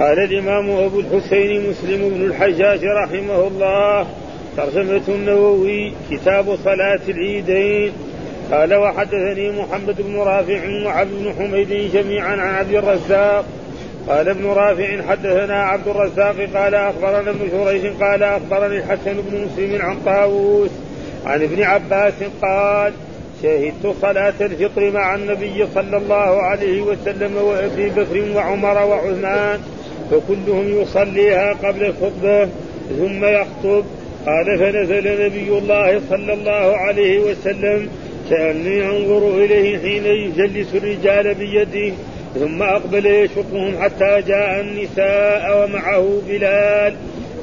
[0.00, 4.06] قال الإمام أبو الحسين مسلم بن الحجاج رحمه الله
[4.56, 7.92] ترجمة النووي كتاب صلاة العيدين.
[8.52, 13.44] قال وحدثني محمد بن رافع وعبد بن حميد جميعا عن عبد الرزاق.
[14.08, 19.82] قال ابن رافع حدثنا عبد الرزاق قال أخبرنا ابن جريج قال أخبرني الحسن بن مسلم
[19.82, 20.70] عن طاووس
[21.26, 22.92] عن ابن عباس قال
[23.42, 29.60] شهدت صلاة الفطر مع النبي صلى الله عليه وسلم وأبي بكر وعمر وعثمان.
[30.10, 32.48] فكلهم يصليها قبل الخطبة
[32.98, 33.84] ثم يخطب.
[34.26, 37.88] قال فنزل نبي الله صلى الله عليه وسلم
[38.30, 41.94] كأني أنظر إليه حين يجلس الرجال بيده
[42.34, 46.94] ثم أقبل يشقهم حتى جاء النساء ومعه بلال.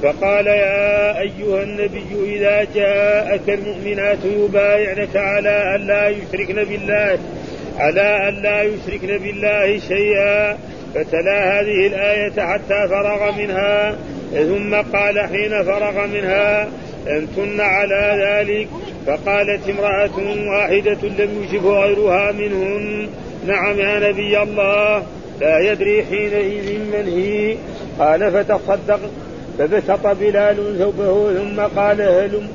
[0.04, 7.20] فقال يا أيها النبي إذا جاءك المؤمنات يبايعنك على أن لا يشركن بالله
[7.78, 10.58] على أن لا يشركن بالله شيئا.
[10.96, 13.95] فتلا هذه الآية حتى فرغ منها
[14.34, 16.67] ثم قال حين فرغ منها
[17.08, 18.67] أنتن على ذلك
[19.08, 23.08] فقالت امرأة واحدة لم يجب غيرها منهن.
[23.47, 25.03] نعم يا نبي الله
[25.42, 27.56] لا يدري حينئذ من هي.
[28.00, 29.00] قال فتصدق
[29.59, 32.47] فبسط بلال ثوبه ثم قال هلم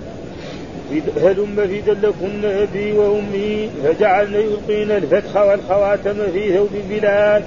[1.22, 7.42] هلم في دلكن أبي وأمي فجعلن يلقين الفتح والخواتم في ثوب بلال.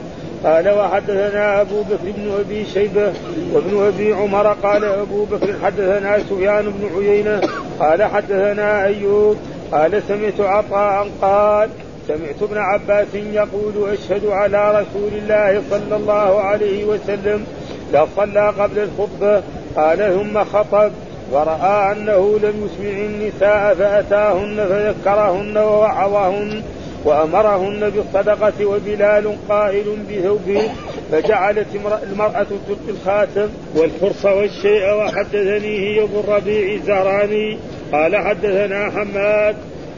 [0.46, 3.14] قال وحدثنا أبو بكر بن أبي شيبة
[3.54, 7.42] وابن أبي عمر قال أبو بكر حدثنا سفيان بن عيينة
[7.80, 9.38] قال حدثنا أيوب
[9.72, 11.70] قال سمعت عطاء قال
[12.08, 17.46] سمعت ابن عباس يقول أشهد على رسول الله صلى الله عليه وسلم
[17.94, 19.42] لا صلى قبل الخطبة
[19.76, 20.92] قال ثم خطب
[21.32, 26.64] ورأى أنه لم يسمع النساء فأتاهن فذكرهن ووعظهن
[27.06, 30.70] وأمرهن بالصدقة وبلال قائل بثوبه
[31.12, 31.68] فجعلت
[32.12, 37.58] المرأة تلقي الخاتم والفرص والشيء وحدثني هي أبو الربيع الزهراني.
[37.92, 39.56] قال حدثنا حماد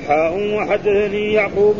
[0.07, 1.75] حاء وحدثني يعقوب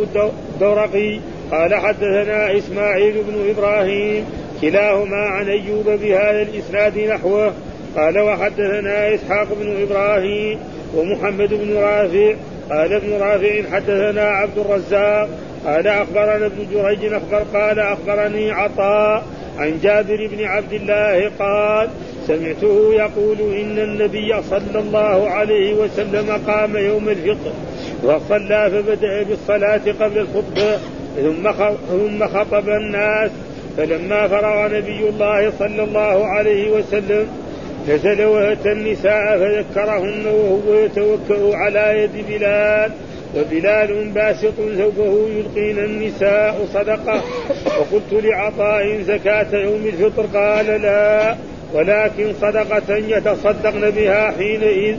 [0.54, 1.20] الدورقي.
[1.52, 4.26] قال حدثنا إسماعيل بن إبراهيم
[4.62, 7.54] كلاهما عن أيوب بهذا الإسناد نحوه.
[7.96, 10.60] قال وحدثنا إسحاق بن إبراهيم
[10.96, 12.34] ومحمد بن رافع
[12.70, 15.30] قال ابن رافع حدثنا عبد الرزاق
[15.66, 19.24] قال أخبرنا ابن جريج أخبر قال أخبرني عطاء
[19.58, 21.90] عن جابر بن عبد الله قال
[22.28, 27.52] سمعته يقول إن النبي صلى الله عليه وسلم قام يوم الفطر
[28.04, 30.78] وصلى فبدأ بالصلاة قبل الخطبة
[31.16, 31.52] ثم
[31.90, 33.32] ثم خطب الناس
[33.78, 37.28] فلما فرغ نبي الله صلى الله عليه وسلم
[37.88, 42.92] نزل واتى النساء فذكرهن وهو يتوكأ على يد بلال
[43.38, 47.24] وبلال باسط ثوبه يلقين النساء صدقة.
[47.66, 51.36] وقلت لعطاء زكاة يوم الفطر قال لا
[51.74, 54.98] ولكن صدقة يتصدقن بها حينئذ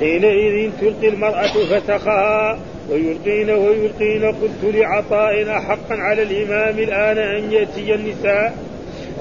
[0.00, 2.58] حينئذ تلقي المرأة فسخها
[2.90, 4.24] ويلقين ويلقين.
[4.24, 8.54] قلت لعطاء أحقا على الإمام الآن أن يأتي النساء؟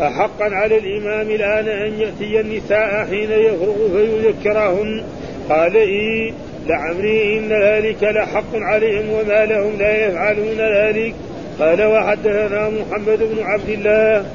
[0.03, 5.03] أحقا على الإمام الآن أن يأتي النساء حين يفرغ فيذكرهن.
[5.49, 6.33] قال إي
[6.67, 11.13] لعمري إن ذلك لحق عليهم وما لهم لا يفعلون ذلك.
[11.59, 14.25] قال وحدثنا محمد بن عبد الله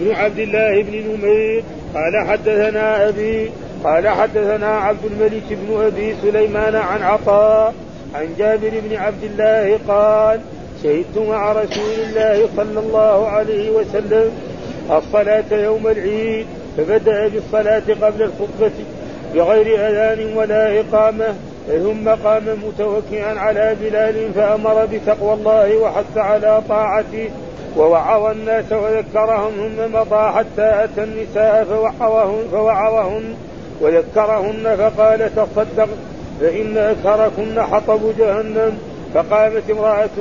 [0.00, 1.62] بن عبد الله بن نمير.
[1.94, 3.50] قال حدثنا أبي
[3.84, 7.74] قال حدثنا عبد الملك بن أبي سليمان عن عطاء
[8.14, 10.40] عن جابر بن عبد الله قال
[10.82, 14.30] شهدت مع رسول الله صلى الله عليه وسلم
[14.90, 16.46] الصلاة يوم العيد
[16.76, 18.72] فبدأ بالصلاة قبل الخطبة
[19.34, 21.34] بغير أذان ولا إقامة
[21.68, 27.28] ثم قام متوكئا على بلال فأمر بتقوى الله وحث على طاعته
[27.76, 33.34] ووعظ الناس وذكرهم ثم مضى حتى أتى النساء فوعظهن, فوعظهن
[33.80, 35.88] وذكرهن فقال تصدق
[36.40, 38.78] فإن أكثركن حطب جهنم
[39.14, 40.16] فقامت امرأة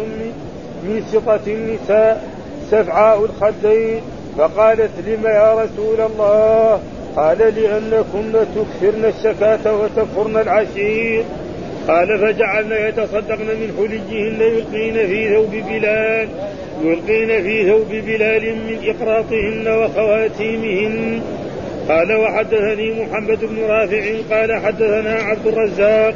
[0.83, 2.27] من سطة النساء
[2.71, 4.01] سفعاء الخدين.
[4.37, 6.81] فقالت لم يا رسول الله؟
[7.15, 11.23] قال لأنكن تكثرن الشكاة وتكفرن العشير.
[11.87, 16.27] قال فجعلن يتصدقن من حليهن يلقين في ثوب بلال
[16.83, 21.21] يلقين في ثوب بلال من إقراطهن وخواتيمهن.
[21.89, 26.15] قال وحدثني محمد بن رافع قال حدثنا عبد الرزاق.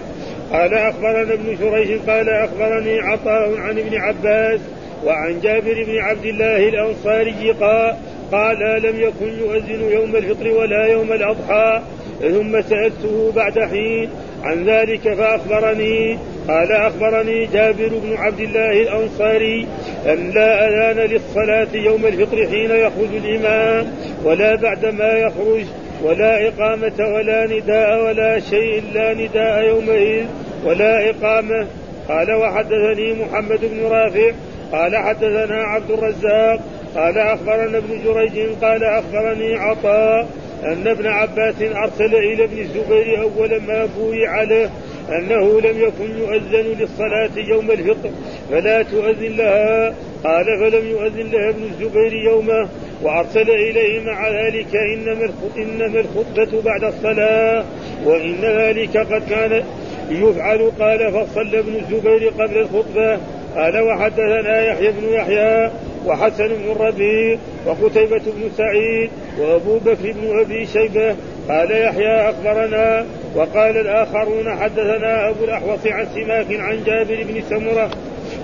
[0.53, 4.59] قال أخبرنا ابن شريح قال أخبرني عطاء عن ابن عباس
[5.05, 7.95] وعن جابر بن عبد الله الأنصاري قال
[8.33, 11.81] قال لم يكن يؤذن يوم الفطر ولا يوم الأضحى
[12.21, 14.09] ثم سألته بعد حين
[14.43, 19.67] عن ذلك فأخبرني قال أخبرني جابر بن عبد الله الأنصاري
[20.05, 23.93] أن لا أذان للصلاة يوم الفطر حين يخرج الإمام
[24.23, 25.65] ولا بعد ما يخرج
[26.03, 30.25] ولا إقامة ولا نداء ولا شيء لا نداء يومئذ
[30.65, 31.67] ولا إقامة.
[32.09, 34.31] قال وحدثني محمد بن رافع
[34.71, 36.59] قال حدثنا عبد الرزاق
[36.95, 40.27] قال أخبرنا ابن جريج قال أخبرني عطاء
[40.63, 44.69] أن ابن عباس أرسل إلى ابن الزبير أول ما بوي له
[45.09, 48.09] أنه لم يكن يؤذن للصلاة يوم الفطر
[48.51, 49.95] فلا تؤذن لها.
[50.23, 52.69] قال فلم يؤذن لها ابن الزبير يومه
[53.03, 57.63] وأرسل إليه مع ذلك إنما إنما الخطبة بعد الصلاة
[58.05, 59.63] وإن ذلك قد كان
[60.09, 60.71] يفعل.
[60.79, 63.19] قال فصلى ابن الزبير قبل الخطبة.
[63.55, 65.71] قال وحدثنا يحيى بن يحيى
[66.05, 69.09] وحسن بن الربيع وقتيبة بن سعيد
[69.39, 71.15] وأبو بكر بن أبي شيبة
[71.49, 73.05] قال يحيى أخبرنا
[73.35, 77.89] وقال الآخرون حدثنا أبو الأحوص عن سماك عن جابر بن سمرة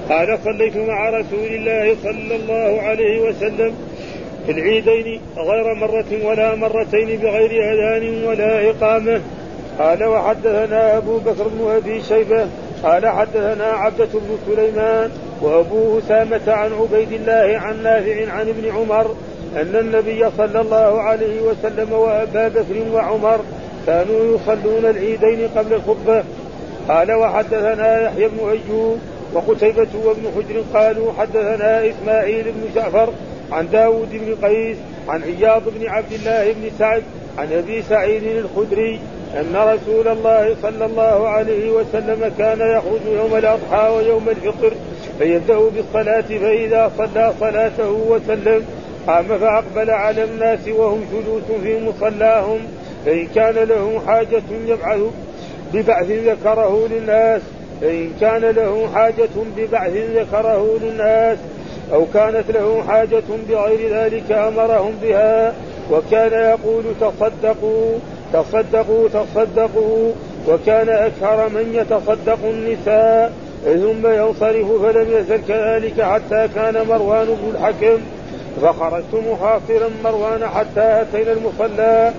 [0.10, 3.76] قال صليت مع رسول الله صلى الله عليه وسلم
[4.46, 9.22] في العيدين غير مرة ولا مرتين بغير أذان ولا إقامة.
[9.80, 12.48] قال وحدثنا أبو بكر بن أبي شيبة
[12.84, 19.16] قال حدثنا عبدة بن سليمان وأبو أسامة عن عبيد الله عن نافع عن ابن عمر
[19.56, 23.40] أن النبي صلى الله عليه وسلم وأبا بكر وعمر
[23.88, 26.24] كانوا يصلون العيدين قبل الخطبة.
[26.90, 29.00] قال وحدثنا يحيى بن أيوب
[29.34, 33.10] وقتيبة وابن حجر قالوا حدثنا إسماعيل بن جعفر
[33.52, 34.78] عن داود بن قيس
[35.08, 37.04] عن عياض بن عبد الله بن سعد
[37.38, 39.00] عن أبي سعيد الخدري
[39.36, 44.74] أن رسول الله صلى الله عليه وسلم كان يخرج يوم الأضحى ويوم الفطر
[45.20, 48.66] فيبدأ بالصلاة فإذا صلى صلاته وسلم
[49.08, 52.60] قام فأقبل على الناس وهم جلوس في مصلاهم.
[53.06, 55.00] فإن كان له حاجة يبعث
[55.74, 57.42] ببعث ذكره للناس.
[57.82, 61.38] فإن كان له حاجة ببعث ذكره للناس.
[61.94, 65.54] أو كانت له حاجة بغير ذلك أمرهم بها.
[65.92, 67.98] وكان يقول تصدقوا
[68.34, 70.12] تصدقوا تصدقوا.
[70.48, 73.34] وكان أكثر من يتصدق النساء.
[73.64, 78.00] ثم ينصرف فلم يزل كذلك حتى كان مروان بن الحكم.
[78.62, 82.14] فخرجت محاصرا مروان حتى أتينا المصلى.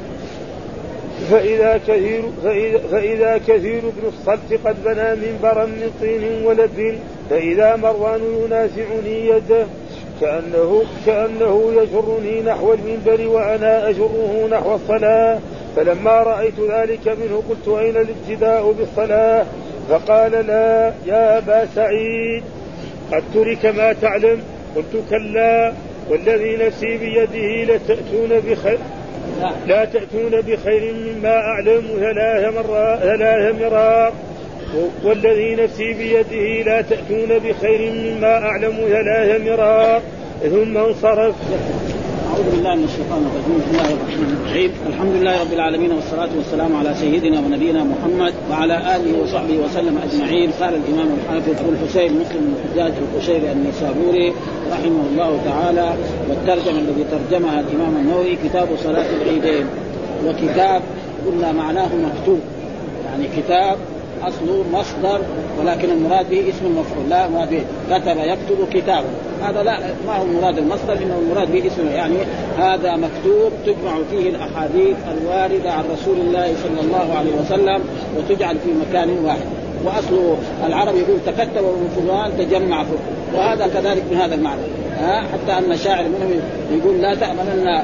[1.30, 6.98] فإذا كثير فإذا, فإذا كثير بن الصلت قد بنى منبرا من طين ولد
[7.30, 9.66] فإذا مروان ينازعني يده
[10.20, 15.38] كأنه كأنه يجرني نحو المنبر وأنا أجره نحو الصلاة.
[15.76, 19.46] فلما رأيت ذلك منه قلت أين الابتداء بالصلاة؟
[19.90, 22.42] فقال لا يا أبا سعيد
[23.12, 24.42] قد ترك ما تعلم
[24.76, 25.72] قلت كلا
[26.10, 28.78] والذي نفسي بيده لتأتون بخير
[29.66, 34.12] لا تأتون بخير مما أعلم ثلاث مرات ثلاث مرار
[35.04, 40.02] والذي نفسي بيده لا تأتون بخير مما أعلم ثلاث مرار
[40.42, 41.34] ثم انصرف.
[42.40, 43.56] أعوذ بالله من الشيطان الرجيم.
[43.60, 44.70] بسم الله الرحمن الرحيم.
[44.90, 50.50] الحمد لله رب العالمين والصلاة والسلام على سيدنا ونبينا محمد وعلى آله وصحبه وسلم أجمعين.
[50.60, 54.32] قال الإمام الحافظ أبو الحسين مسلم بن الحجاج القشيري النيسابوري
[54.72, 55.88] رحمه الله تعالى
[56.28, 59.66] والترجمة الذي ترجمها الإمام النووي كتاب صلاة العيدين
[60.26, 60.82] وكتاب
[61.26, 62.40] قلنا معناه مكتوب.
[63.06, 63.76] يعني كتاب
[64.22, 65.20] اصله مصدر
[65.60, 67.62] ولكن المراد به اسم المفعول لا مراد به.
[67.90, 69.08] كتب يكتب كتابا
[69.42, 72.16] هذا لا ما هو مراد المصدر إنه المراد به اسم يعني
[72.58, 77.84] هذا مكتوب تجمع فيه الأحاديث الواردة عن رسول الله صلى الله عليه وسلم
[78.18, 79.46] وتجعل في مكان واحد.
[79.84, 80.36] وأصل
[80.66, 81.64] العرب يقول تكتب
[81.96, 82.84] فلان تجمع
[83.34, 84.60] وهذا كذلك من هذا المعنى.
[85.00, 86.40] ها؟ حتى أن شاعر منهم
[86.72, 87.82] يقول لا تأمنن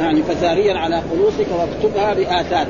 [0.00, 2.66] يعني فساريا على قلوصك واكتبها بآثار.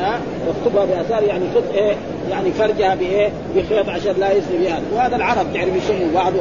[0.00, 1.96] ها؟ واكتبها بأثار يعني خط إيه؟
[2.30, 6.32] يعني فرجها بإيه؟ بخيط عشان لا يسري بها وهذا العرب تعرف يسموا بعض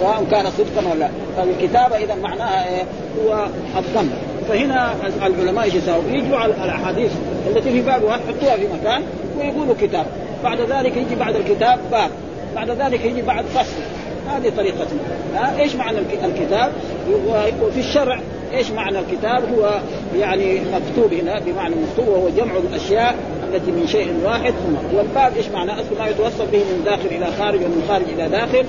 [0.00, 2.82] سواء كان صدقا ولا فالكتابه اذا معناها إيه؟
[3.24, 3.46] هو
[3.78, 4.08] الضم.
[4.48, 4.94] فهنا
[5.26, 7.12] العلماء إيش يساووا؟ يجوا على الأحاديث
[7.46, 9.02] التي في باب واحد يحطوها في مكان
[9.38, 10.06] ويقولوا كتاب.
[10.44, 12.10] بعد ذلك يجي بعد الكتاب باب.
[12.54, 13.82] بعد ذلك يجي بعد فصل.
[14.28, 15.00] هذه طريقتنا.
[15.34, 16.72] ها؟ إيش معنى الكتاب؟
[17.62, 18.20] وفي الشرع
[18.52, 19.80] إيش معنى الكتاب؟ هو
[20.16, 23.14] يعني مكتوب هنا بمعنى مكتوب وهو جمع الأشياء
[23.48, 24.96] التي من شيء واحد ثم.
[24.96, 28.64] والباب إيش معنى؟ أصل ما يتوصل به من داخل إلى خارج ومن خارج إلى داخل.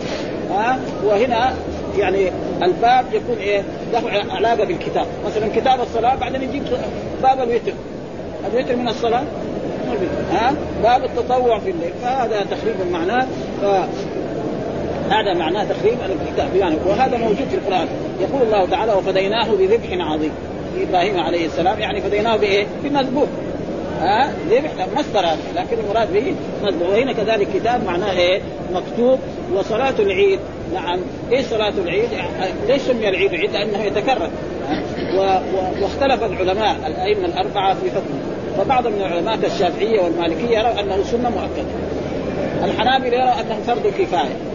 [0.50, 1.54] ها وهنا
[1.98, 2.32] يعني
[2.64, 6.64] الباب يكون إيه؟ له علاقة بالكتاب، مثلا كتاب الصلاة بعدين يجيب
[7.24, 7.74] باب الوتر.
[8.54, 9.24] الوتر من الصلاة؟
[10.32, 11.94] ها؟ باب التطوع في الليل.
[12.04, 13.26] فهذا تقريبا معناه
[13.62, 13.66] ف...
[15.12, 15.98] هذا معناه تخريب
[16.56, 17.88] يعني وهذا موجود في القرآن.
[18.22, 20.32] يقول الله تعالى وفديناه بذبح عظيم.
[20.82, 23.27] إبراهيم عليه السلام يعني فديناه بإيه؟ بمذبوح.
[24.01, 25.22] ها؟ ذبح مصدر
[25.56, 28.41] لكن المراد به مصدر وهنا كذلك كتاب معناه إيه؟
[28.74, 29.20] مكتوب.
[29.53, 30.39] وصلاة العيد.
[30.74, 31.00] نعم.
[31.32, 32.10] إيه صلاة العيد؟
[32.68, 34.30] ليش سمي العيد عيد؟ لأنه يتكرر.
[35.18, 35.20] و...
[35.20, 35.84] و...
[35.84, 38.22] واختلف العلماء الأئمة الأربعة في حكمه.
[38.58, 41.72] فبعض من العلماء كالشافعية والمالكية يروا أنه سنة مؤكده
[42.63, 44.50] الحنابلة يروا أنه فرض كفاية.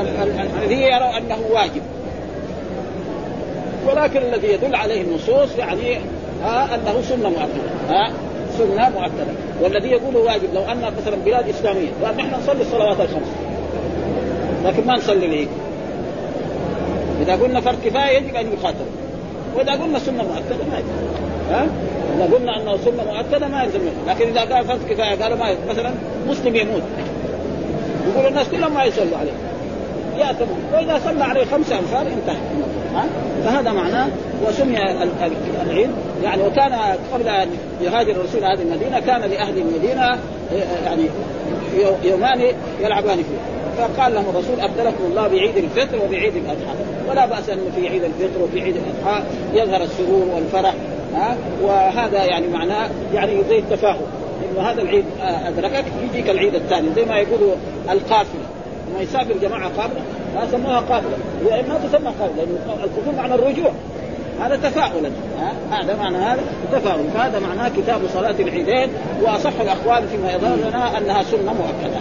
[0.00, 1.82] الحنفيه يروا أنه واجب.
[3.86, 5.96] ولكن الذي يدل عليه النصوص يعني
[6.42, 8.12] ها أنه سنة مؤكدة ها
[8.58, 9.32] سنة مؤكدة.
[9.62, 13.28] والذي يقول واجب لو أن مثلا بلاد إسلامية قال نحن نصلي الصلوات الخمس.
[14.64, 15.48] لكن ما نصلي العيد
[17.22, 18.86] إذا قلنا فرض كفاية يجب أن يقاتل
[19.56, 20.88] وإذا قلنا سنة مؤكدة ما يجب.
[21.50, 21.66] ها؟
[22.16, 25.68] إذا قلنا أنه سنة مؤكدة ما يلزم لكن إذا قال فرض كفاية قالوا ما يلزم.
[25.68, 25.90] مثلا
[26.28, 26.82] مسلم يموت.
[28.12, 29.32] يقول الناس كلهم ما يصلوا عليه.
[30.18, 32.36] يأتمون وإذا صلى عليه خمسة أنفار انتهى؟
[33.44, 34.08] فهذا معناه
[34.48, 34.76] وسمي
[35.66, 35.90] العيد.
[36.22, 36.72] يعني وكان
[37.12, 37.48] قبل أن
[37.82, 40.18] يهاجر الرسول هذه المدينة كان لأهل المدينة
[40.84, 41.02] يعني
[42.04, 43.58] يومان يلعبان فيه.
[43.78, 46.74] فقال لهم الرسول أبدلكم الله بعيد الفطر وبعيد الأضحى.
[47.08, 49.22] ولا بأس انه في عيد الفطر وفي عيد الأضحى
[49.54, 50.74] يظهر السرور والفرح
[51.14, 54.06] ها؟ وهذا يعني معناه يعني زي التفاؤل
[54.50, 57.54] إنه هذا العيد أدركك يجيك العيد الثاني زي ما يقولوا
[57.90, 58.57] القافلة.
[59.00, 60.00] يسافر جماعة قافله
[60.34, 61.16] ما سموها قافله
[61.68, 63.70] ما تسمى قافله لأنه القفول معنى الرجوع.
[64.40, 65.10] هذا تفاؤلا
[65.70, 66.40] هذا معنى هذا
[66.72, 67.04] تفاؤل.
[67.14, 68.88] فهذا معناه كتاب صلاة العيدين
[69.22, 72.00] وأصح الأقوال فيما يظهر لنا أنها سنة مؤكدة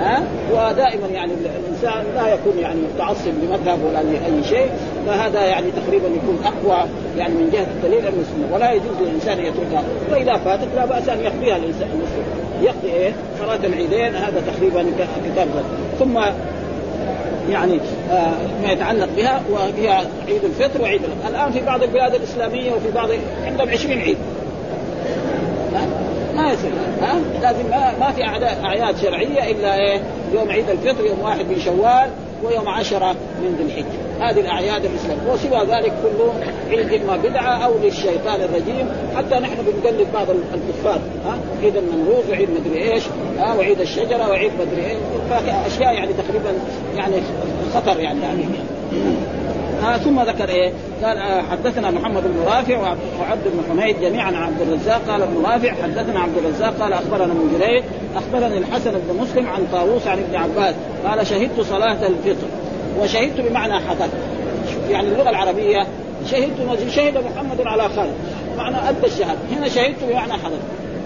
[0.00, 0.22] ها؟
[0.52, 4.70] ودائما يعني الإنسان لا يكون يعني متعصب لمذهب ولا لأي شيء.
[5.06, 9.82] فهذا يعني تقريبا يكون أقوى يعني من جهة الدليل السنة ولا يجوز للإنسان أن يتركها.
[10.12, 12.46] وإذا فاتت لا بأس أن يقضيها الانسان المسلم.
[12.62, 14.86] يقضي إيه؟ صلاة العيدين هذا تقريبا
[15.32, 15.48] كتاب
[15.98, 16.18] ثم
[17.50, 18.32] يعني آه
[18.62, 19.88] ما يتعلق بها وهي
[20.28, 23.08] عيد الفطر وعيد الآن في بعض البلاد الإسلامية وفي بعض
[23.46, 24.16] عندهم 20 عيد.
[26.36, 26.70] ما يصير.
[27.00, 27.70] ها؟ لازم
[28.00, 28.24] ما, في
[28.64, 30.00] أعياد شرعية إلا إيه؟
[30.34, 32.10] يوم عيد الفطر يوم واحد من شوال
[32.44, 34.05] ويوم عشرة من ذي الحجة.
[34.20, 36.34] هذه الأعياد الإسلام وسوى ذلك كله
[36.70, 38.88] عيد إما بدعة أو للشيطان الرجيم.
[39.16, 43.02] حتى نحن بنقلد بعض الكفار ها؟ عيد النمروز وعيد مدري إيش
[43.38, 44.96] ها؟ وعيد الشجرة وعيد مدري إيش
[45.66, 46.52] أشياء يعني تقريبا
[46.96, 47.16] يعني
[47.74, 48.44] خطر يعني, يعني.
[49.84, 50.72] آه ثم ذكر إيه؟
[51.04, 52.78] قال آه حدثنا محمد بن رافع
[53.20, 55.00] وعبد بن حميد جميعا عن عبد الرزاق.
[55.08, 57.84] قال ابن رافع حدثنا عبد الرزاق قال أخبرنا ابن جريج
[58.16, 60.74] أخبرني الحسن بن مسلم عن طاووس عن ابن عباس.
[61.06, 62.46] قال شهدت صلاة الفطر.
[63.00, 64.10] وشهدت بمعنى حضرت
[64.90, 65.86] يعني اللغة العربية
[66.30, 68.14] شهدت شهد محمد على خالد
[68.58, 70.60] معنى أدى الشهادة هنا شهدت بمعنى حضرت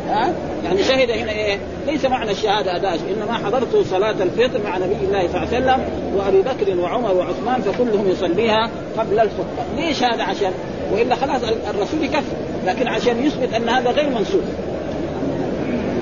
[0.09, 0.33] ها
[0.65, 5.29] يعني شهد هنا إيه؟ ليس معنى الشهادة اداء إنما حضرت صلاة الفطر مع نبي الله
[5.29, 5.85] صلى الله عليه وسلم
[6.17, 10.53] وأبي بكر وعمر وعثمان فكلهم يصليها قبل الخطبه، ليش هذا عشان؟
[10.93, 11.43] وإلا خلاص
[11.75, 14.45] الرسول يكفر، لكن عشان يثبت أن هذا غير منسوخ.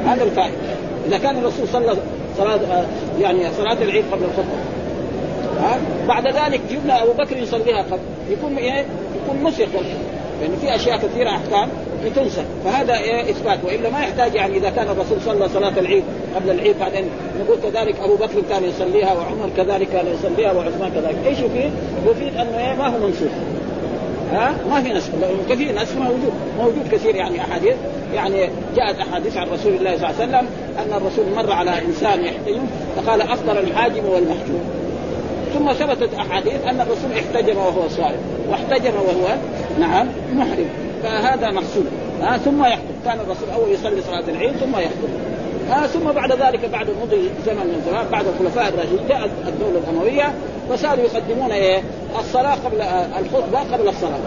[0.07, 0.57] هذا الفائدة.
[1.07, 1.97] إذا كان الرسول صلى
[2.39, 2.85] صلاة
[3.21, 4.78] يعني صلاة العيد قبل الخطبه
[5.59, 8.01] ها بعد ذلك جبنا أبو بكر يصليها قبل.
[8.31, 8.85] يكون إيه؟
[9.25, 9.69] يكون نسخ
[10.41, 11.69] لأنه في أشياء كثيرة أحكام
[12.05, 13.59] لتنسى فهذا إيه؟ إثبات.
[13.65, 16.05] وإلا ما يحتاج يعني إذا كان الرسول صلى صلاة العيد
[16.37, 17.05] قبل العيد بعدين
[17.41, 21.17] نقول كذلك أبو بكر كان يصليها وعمر كذلك كان يصليها وعثمان كذلك.
[21.27, 21.71] إيش يفيد؟
[22.07, 23.31] يفيد أنه إيه؟ ما هو منسوخ.
[24.33, 25.11] ها؟ ما في نسخ.
[25.51, 26.33] كثير نسخ موجود.
[26.59, 27.77] موجود كثير يعني أحاديث.
[28.15, 30.49] يعني جاءت أحاديث عن رسول الله صلى الله عليه وسلم
[30.79, 32.63] أن الرسول مر على إنسان يحتجم
[32.97, 34.78] فقال أفضل الحاجم والمحجوم.
[35.55, 38.19] ثم ثبتت أحاديث أن الرسول احتجم وهو صائم
[38.51, 39.37] واحتجم وهو
[39.81, 40.69] نعم محرم.
[41.03, 41.87] فهذا مقصود.
[42.23, 45.09] آه ثم يخطب كان الرسول أول يصلي صلاة العيد ثم يخطب
[45.71, 50.33] آه ثم بعد ذلك بعد مضي زمن من زمان بعد الخلفاء الراشدين جاءت الدولة الأموية
[50.71, 51.83] فصاروا يقدمون إيه؟
[52.19, 52.81] الصلاة قبل
[53.19, 54.19] الخطبة قبل الصلاة.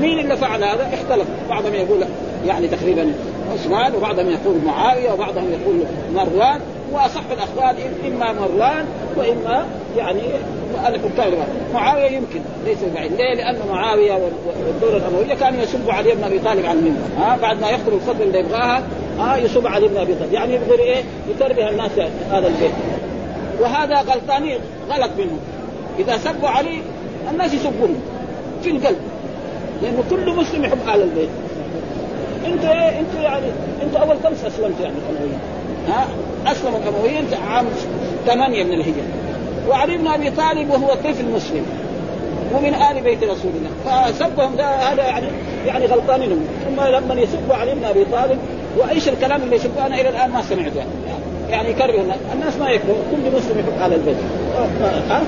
[0.00, 2.04] مين اللي فعل هذا؟ اختلف بعضهم يقول
[2.46, 3.12] يعني تقريبا
[3.52, 6.60] عثمان وبعضهم يقول معاوية وبعضهم يقول مروان
[6.92, 8.84] وأصح الاقوال إما مروان
[9.16, 9.66] وإما
[9.96, 10.20] يعني
[10.88, 11.32] الحكام.
[11.74, 13.12] معاوية يمكن ليس بعيد.
[13.12, 17.00] ليه؟ لأن معاوية والدولة الأموية كانوا يسبوا علي بن أبي طالب على المنبر.
[17.18, 18.82] ها بعد ما يخطب الخطبه اللي يبغاها
[19.18, 20.32] ها يسب علي بن أبي طالب.
[20.32, 21.90] يعني يبغى إيه؟ يتربيه الناس
[22.30, 22.72] هذا البيت.
[23.60, 24.58] وهذا غلطانين
[24.90, 25.38] غلط منهم.
[25.98, 26.82] إذا سبوا علي
[27.30, 28.00] الناس يسبونه
[28.62, 28.98] في القلب.
[29.82, 31.28] لأنه كل مسلم يحب أهل البيت.
[32.46, 33.46] انت إيه انت يعني
[33.82, 35.38] انت اول خمس اسلمت يعني الامويين
[35.88, 36.06] ها؟
[36.46, 37.66] أسلم الامويين عام
[38.26, 39.06] ثمانية من الهجرة.
[39.68, 41.66] وعلي بن أبي طالب وهو طفل مسلم.
[42.54, 43.70] ومن آل بيت رسول الله.
[44.12, 45.26] فسبهم ده هذا يعني
[45.66, 48.38] يعني غلطانين ثم لما يسبوا علي بن أبي طالب
[48.78, 50.76] وإيش الكلام اللي يسبوه أنا إلى الآن ما سمعته.
[50.76, 50.90] يعني
[51.50, 52.96] يعني يكره الناس ما يكره.
[53.10, 54.16] كل مسلم يحب أهل البيت.
[55.10, 55.22] ها؟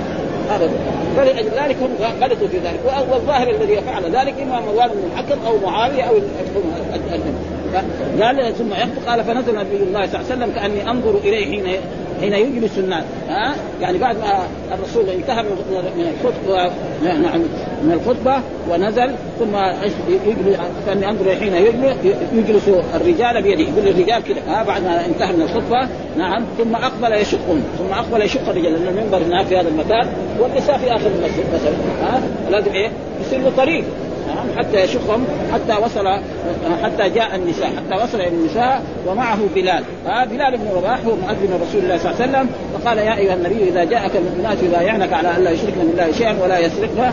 [0.50, 0.72] ابدا
[1.16, 2.80] فلأجل ذلك هم غلطوا في ذلك.
[3.12, 6.14] والظاهر الذي فعل ذلك إما مروان بن الحكم أو معاوية أو
[8.22, 11.80] قال ثم يخطب قال فنزل نبي الله صلى الله عليه وسلم كأني أنظر إليه حين
[12.20, 13.04] حين يجلس الناس.
[13.28, 16.72] ها؟ يعني بعد ما الرسول انتهى من الخطبة
[17.04, 17.40] نعم
[17.82, 19.56] من الخطبة ونزل ثم
[20.08, 21.54] يجلس كأني أنظر حين
[22.32, 25.88] يجلس الرجال بيده يقول الرجال كذا ها؟ بعد ما انتهى من الخطبة
[26.18, 30.08] نعم ثم أقبل يشقهم ثم أقبل يشق الرجال لأن المنبر هناك في هذا المكان
[30.40, 32.90] والنساء في آخر المسجد مثلا ها؟ لازم إيه؟
[33.20, 33.84] يصير له طريق.
[33.84, 34.03] نعم
[34.56, 36.08] حتى يشقهم حتى وصل
[36.82, 39.84] حتى جاء النساء حتى وصل إلى النساء ومعه بلال.
[40.30, 43.68] بلال بن رباح هو مؤذن رسول الله صلى الله عليه وسلم فقال يا أيها النبي
[43.68, 47.12] إذا جاءك المؤمنات يبايعنك على أن لا يشركن بالله شيئا ولا يسرقن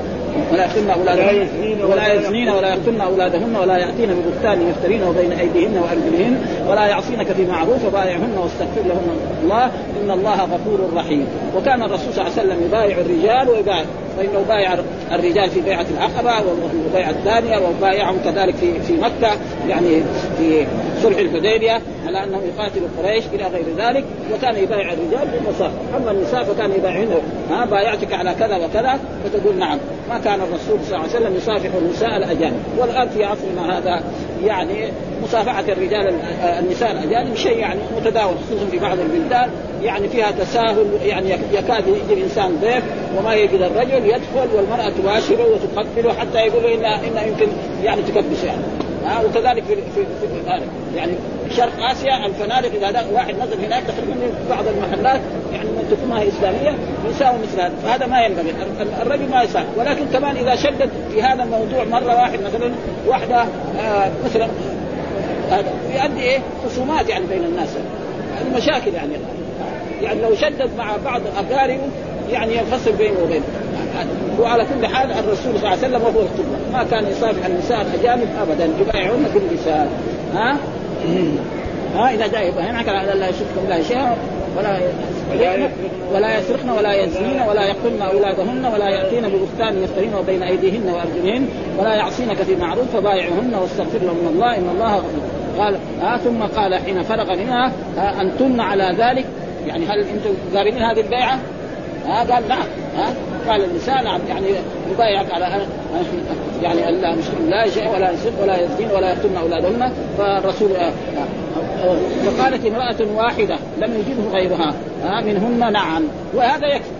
[0.51, 1.47] ولا يقتلن اولادهن
[1.83, 7.45] ولا يزنين ولا يقتلن أولادهن ولا يأتين ببهتان يفترينه بين أيديهن وأرجلهن ولا يعصينك في
[7.45, 9.65] معروف فبايعهن واستغفر لهن الله.
[10.03, 11.27] إن الله غفور رحيم.
[11.57, 13.85] وكان الرسول صلى الله عليه وسلم يبايع الرجال ويبايع
[14.17, 14.73] فإنه بايع
[15.11, 19.31] الرجال في بيعة العقبه والبيعه الثانية وبايعهم كذلك في في مكة
[19.69, 20.03] يعني
[20.37, 20.65] في
[21.03, 21.81] صلح الحديبية.
[22.11, 24.03] على أنه يقاتل قريش إلى غير ذلك
[24.33, 29.77] وكان يبايع الرجال بالمصافحه أما النساء فكان يبايعهن ها بايعتك على كذا وكذا فتقول نعم.
[30.09, 32.63] ما كان الرسول صلى الله عليه وسلم يصافح النساء الأجانب.
[32.77, 34.03] والآن في عصرنا هذا
[34.43, 34.91] يعني
[35.23, 36.13] مصافحة الرجال
[36.59, 39.49] النساء الأجانب شيء يعني متداول خصوصا في بعض البلدان.
[39.83, 42.83] يعني فيها تساهل يعني يكاد يجي الإنسان ضيف
[43.17, 47.47] وما يجد الرجل يدخل والمرأة تباشره وتقبله حتى يقول ان إن يمكن
[47.83, 48.90] يعني تكبس يعني.
[49.05, 50.61] ها وكذلك في في, في
[50.95, 51.13] يعني
[51.57, 55.21] شرق آسيا الفنادق إذا واحد نزل هناك تقريبا بعض المحلات
[55.53, 56.77] يعني تكونها إسلامية
[57.09, 57.73] يساوي مثل هذا.
[57.83, 58.53] فهذا ما ينبغي.
[59.01, 59.65] الرجل ما يساوي.
[59.77, 62.71] ولكن كمان إذا شدد في هذا الموضوع مرة واحد مثلا
[63.07, 63.45] واحدة
[63.79, 64.47] آه مثلا
[65.51, 67.69] هذا يؤدي إيه؟ خصومات يعني بين الناس.
[68.35, 69.13] يعني مشاكل يعني.
[70.01, 71.89] يعني لو شدد مع بعض أقاربه
[72.31, 73.45] يعني ينفصل بينه وبينه.
[74.39, 78.27] وعلى كل حال الرسول صلى الله عليه وسلم وهو القدوه ما كان يصافح النساء الاجانب
[78.41, 78.69] ابدا.
[78.79, 79.87] يبايعون باللسان
[80.33, 80.57] ها؟
[81.95, 84.15] ها؟ إذا جاء يبايعك على لا يشرك بالله شيئا
[84.57, 84.79] ولا
[86.13, 86.69] ولا يسرقن.
[86.69, 87.41] ولا يزنين.
[87.49, 88.65] ولا يقتلن أولادهن.
[88.73, 91.47] ولا يأتين ببهتان يفترين بين أيديهن وأرجلهن.
[91.77, 92.85] ولا يعصينك في معروف.
[92.93, 95.21] فبايعهن واستغفر لهن الله إن الله غفور.
[95.59, 99.25] قال آه ثم قال حين فرغ منها آه أنتن على ذلك.
[99.67, 101.39] يعني هل أنتم قابلين هذه البيعة؟
[102.05, 102.65] ها؟ قال نعم
[102.97, 103.13] ها؟
[103.49, 104.47] قال النساء نعم يعني
[104.91, 105.65] يبايعك على
[106.63, 110.91] يعني أن لا نشرك لا شيء ولا يسرق ولا يزنين ولا يقتلن اولادهن فالرسول آه
[112.25, 114.73] فقالت امرأة واحدة لم يجبه غيرها
[115.03, 116.91] ها منهن نعم وهذا يكفي.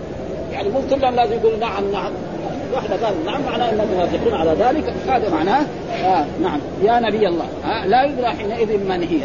[0.52, 2.10] يعني مو كلهم لازم يقولوا نعم نعم.
[2.74, 5.66] واحدة قال نعم معناه انهم موافقون على ذلك هذا معناه
[6.04, 6.60] آه نعم.
[6.82, 9.20] يا نبي الله آه لا يدرى حينئذ من هي.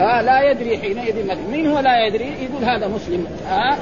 [0.00, 3.76] آه لا يدري حينئذ من من هو لا يدري يقول هذا مسلم آه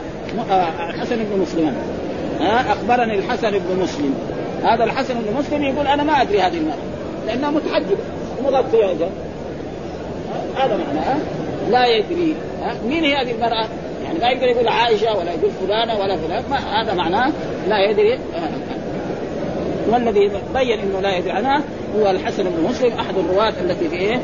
[0.91, 1.75] الحسن بن مسلم
[2.41, 4.15] آه أخبرني الحسن بن مسلم
[4.65, 6.77] هذا الحسن بن مسلم يقول أنا ما أدري هذه المرأة
[7.27, 7.99] لأنها متحجبة
[8.45, 8.87] مغطية
[10.57, 11.17] هذا معناه
[11.71, 12.35] لا يدري
[12.87, 13.69] مين هي هذه المرأة؟
[14.05, 17.33] يعني ما يقدر يقول عائشة ولا يقول فلانة ولا فلان ما هذا معناه
[17.69, 18.19] لا يدري
[19.89, 21.63] والذي بين إنه لا يدري عنها
[21.97, 24.21] هو الحسن بن مسلم أحد الرواة التي في إيه؟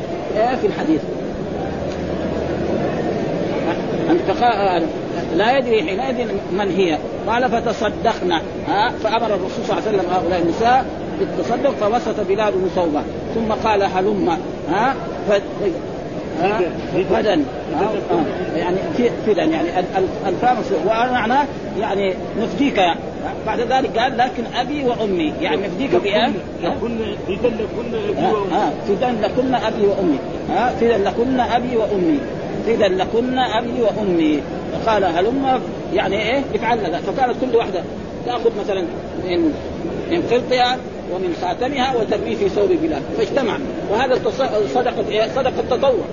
[0.61, 1.01] في الحديث.
[5.35, 6.97] لا يدري حينئذ من هي.
[7.27, 8.41] قال فتصدقنا.
[8.67, 10.85] ها؟ فأمر الرسول صلى الله عليه وسلم هؤلاء النساء
[11.19, 13.03] بالتصدق فوسط بلال بن صوبة.
[13.35, 14.37] ثم قال هلم.
[14.71, 14.95] ها؟
[17.09, 17.41] فدا.
[18.55, 18.79] يعني
[19.25, 19.43] فدا.
[19.43, 19.67] يعني
[20.27, 21.45] الفام ومعناه
[21.79, 22.77] يعني نفديك.
[22.77, 22.99] يعني
[23.45, 25.33] بعد ذلك قال لكن أبي وأمي.
[25.41, 26.69] يعني نفديك بايه؟ فدا
[27.27, 27.93] لكن
[28.87, 30.19] فدا لكن أبي وأمي.
[30.79, 32.19] فدا لكن أبي وأمي.
[32.69, 34.41] فدا لكن أبي وأمي.
[34.73, 35.61] فقال هلم
[35.93, 37.83] يعني إيه؟ افعلن ذلك فكانت كل واحدة
[38.25, 38.81] تأخذ مثلا
[39.25, 39.53] من
[40.11, 40.77] من قرطها
[41.13, 43.01] ومن خاتمها وترميه في ثوب بلال.
[43.17, 43.57] فاجتمع.
[43.91, 44.21] وهذا
[44.73, 46.05] صدقة إيه؟ صدقة تطوع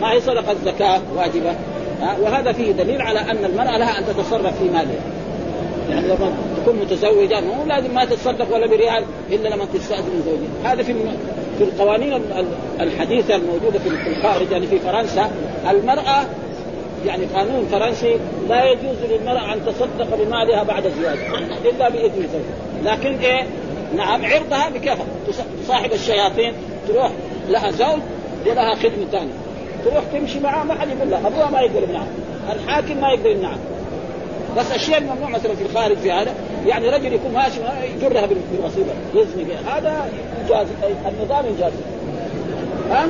[0.00, 1.54] ما هي صدقة زكاه واجبة.
[2.20, 5.00] وهذا فيه دليل على أن المرأة لها أن تتصرف في مالها.
[5.90, 10.72] يعني لما تكون متزوجة مو لازم ما تتصدق ولا بريال إلا لما تستأذن زوجها.
[10.72, 10.94] هذا في
[11.58, 12.22] في القوانين
[12.80, 15.30] الحديثة الموجودة في الخارج يعني في فرنسا
[15.70, 16.24] المرأة
[17.06, 18.16] يعني قانون فرنسي
[18.48, 21.18] لا يجوز للمرأة أن تصدق بمالها بعد الزواج
[21.64, 23.46] إلا بإذن زوجها لكن إيه؟
[23.96, 25.02] نعم عرضها بكفى
[25.64, 26.52] تصاحب الشياطين
[26.88, 27.10] تروح
[27.48, 28.00] لها زوج
[28.46, 29.32] ولها خدمة ثانية.
[29.84, 32.08] تروح تمشي معها ما حد يقول لها أبوها ما يقدر يمنعها
[32.52, 33.58] الحاكم ما يقدر يمنعها
[34.56, 36.34] بس الشيء الممنوع مثلا في الخارج في هذا
[36.66, 37.60] يعني رجل يكون ماشي
[37.96, 38.92] يجرها بالوصيبة.
[39.14, 39.78] يزني بها.
[39.78, 40.10] هذا
[40.44, 40.66] يجاز
[41.06, 41.72] النظام يجاز
[42.90, 43.06] ها؟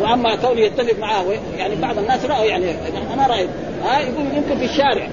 [0.00, 1.24] وأما كونه يتفق معاه
[1.58, 2.74] يعني بعض الناس رأوا يعني
[3.14, 3.48] أنا رايت
[3.84, 5.08] ها؟ يقول يمكن في الشارع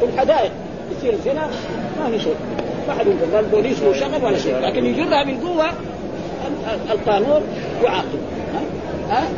[0.00, 0.50] في الحدائق
[0.96, 1.50] يصير زنا
[2.00, 2.36] ما في شيء.
[2.88, 4.58] ما حد يقول لا البوليس له شغل ولا شيء.
[4.58, 5.66] لكن يجرها بالقوة
[6.90, 7.42] القانون
[7.84, 8.18] يعاقب.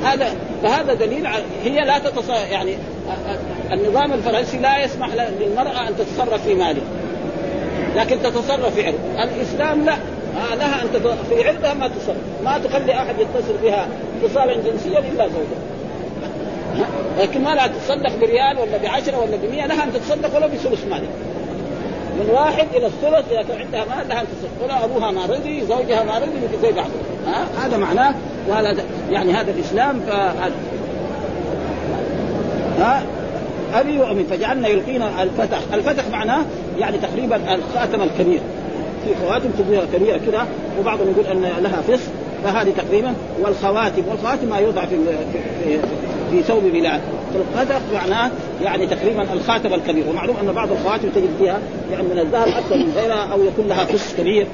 [0.04, 1.26] هذا فهذا دليل
[1.64, 2.76] هي لا تتصرف يعني
[3.72, 5.08] النظام الفرنسي لا يسمح
[5.40, 6.82] للمرأة أن تتصرف في ماله.
[7.96, 8.98] لكن تتصرف في عرض.
[9.22, 9.96] الإسلام لا.
[10.54, 10.88] لها أن
[11.28, 12.16] في عرضها ما تصرف.
[12.44, 13.88] ما تخلي أحد يتصل بها
[14.22, 15.60] اتصالا جنسيا إلا زوجها.
[17.18, 21.10] لكن ما لا تتصدق بريال ولا بعشرة ولا بمية لها أن تتصدق ولو بثلث مالها.
[22.18, 25.60] من واحد إلى الثلث إذا كان عندها مال لها أن تصدق ولا أبوها ما رضي
[25.60, 26.88] زوجها ما رضي زي بعض
[27.26, 28.14] ها هذا معناه.
[28.48, 30.10] وهذا يعني هذا الإسلام ف
[32.80, 33.02] ها
[33.74, 36.44] أبي وأمي فجعلنا يلقينا الفتح، الفتح معناه
[36.80, 38.40] يعني تقريبا الخاتم الكبير.
[39.04, 40.46] في خواتم كبيره كبيرة كذا
[40.80, 42.00] وبعضهم يقول أن لها فص
[42.44, 44.96] فهذه تقريبا والخواتم والخواتم ما يوضع في
[46.30, 47.00] في, ثوب بلاد.
[47.54, 48.30] فالفتح معناه
[48.62, 50.04] يعني تقريبا الخاتم الكبير.
[50.10, 51.58] ومعلوم أن بعض الخواتم تجد فيها
[51.92, 54.46] يعني من الذهب أكثر من غيرها أو يكون لها فص كبير.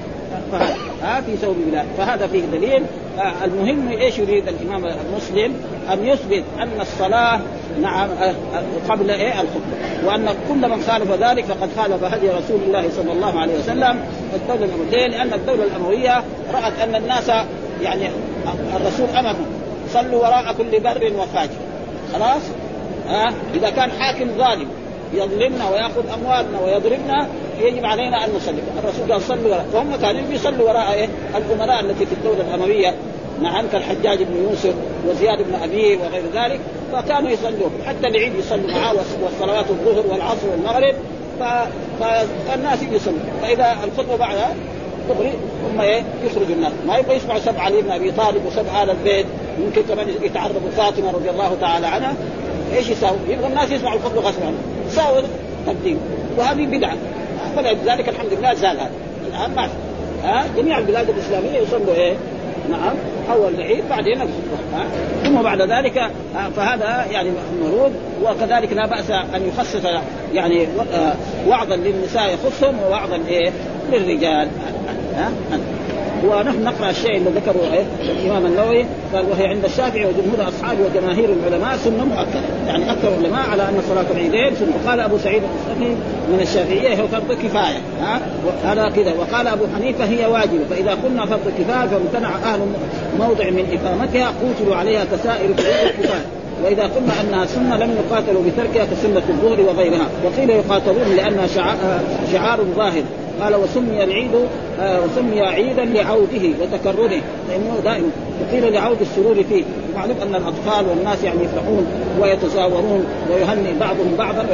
[1.03, 2.83] ها في ثوب بلاد فهذا فيه دليل.
[3.19, 5.55] آه المهم إيش يريد الإمام المسلم؟
[5.93, 7.41] أن يثبت أن الصلاة
[7.83, 8.35] نعم آه
[8.89, 10.07] قبل إيه؟ الخطبة.
[10.07, 14.01] وأن كل من خالف ذلك فقد خالف هدي رسول الله صلى الله عليه وسلم.
[14.35, 17.29] الدولة الامويه لأن الدولة الأموية رأت أن الناس
[17.83, 18.09] يعني
[18.77, 19.47] الرسول امرهم
[19.93, 21.51] صلوا وراء كل بر وفاجر.
[22.13, 22.43] خلاص؟
[23.09, 24.69] ها إذا كان حاكم ظالم.
[25.12, 27.29] يظلمنا ويأخذ أموالنا ويضربنا
[27.61, 32.07] يجب علينا أن نصلي، الرسول قال صلوا وراء، فهم كانوا بيصلوا وراء إيه؟ الأمراء التي
[32.07, 32.95] في الدولة الامويه
[33.42, 34.75] نعم كالحجاج بن يوسف
[35.09, 36.61] وزياد بن أبي وغير ذلك
[36.92, 40.95] فكانوا يصلوا حتى العيد يصلوا معاه والصلوات الظهر والعصر والمغرب
[42.49, 43.19] فالناس يصلوا.
[43.42, 44.55] فإذا الخطبة بعدها
[45.09, 45.33] دغري
[45.64, 46.73] هم إيه؟ يخرجوا الناس.
[46.87, 49.27] ما يبغى يسمعوا سبع علي بن أبي طالب وسبع آل البيت
[49.59, 52.14] يمكن كمان يتعرضوا فاطمة رضي الله تعالى عنها.
[52.77, 55.22] إيش يساوي؟ يبغى الناس يسمعوا الخطبة غصب عنهم يساوي
[55.66, 56.01] تقديم.
[56.38, 56.96] وهذه بدعة.
[57.57, 58.90] فلذلك الحمد لله زال هذا.
[59.29, 59.68] الآن ما
[60.25, 62.14] ها؟ جميع البلاد الإسلامية يصلوا إيه؟
[62.70, 62.94] نعم
[63.33, 64.18] أول العيد بعدين
[65.25, 66.11] ثم بعد ذلك
[66.57, 67.31] فهذا يعني
[67.62, 67.92] مرود
[68.25, 69.85] وكذلك لا بأس أن يخصص
[70.35, 70.66] يعني
[71.49, 73.51] وعظا للنساء يخصهم ووعظا إيه
[73.92, 74.49] للرجال.
[75.16, 75.31] ها
[76.25, 81.29] ونحن نقرأ الشيء اللي ذكره إيه؟ الإمام النووي قال وهي عند الشافعي وجمهور أصحابه وجماهير
[81.33, 85.89] العلماء سنه مؤكده يعني أكثر العلماء على أن صلاه العيدين سنه قال أبو سعيد الخشني
[86.29, 88.21] من الشافعية هو فرض كفاية ها؟
[88.65, 89.15] هذا كذا.
[89.19, 92.61] وقال أبو حنيفة هي واجبة فإذا قلنا فرض كفاية فامتنع أهل
[93.19, 96.25] موضع من إقامتها قوتلوا عليها كسائر فروض الكفايه
[96.65, 101.47] وإذا قلنا أنها سنة لم يقاتلوا بتركها كسنة الظهر وغيرها وقيل يقاتلون لأنها
[102.33, 103.03] شعار ظاهر.
[103.42, 104.31] قال وسمي العيد
[104.81, 109.64] آه وسمي عيدا لعوده وتكرره لأنه دائما وقيل لعود السرور فيه.
[109.94, 111.87] ومعلوم أن الأطفال والناس يعني يفرحون
[112.20, 114.46] ويتزاورون ويهني بعضهم بعضا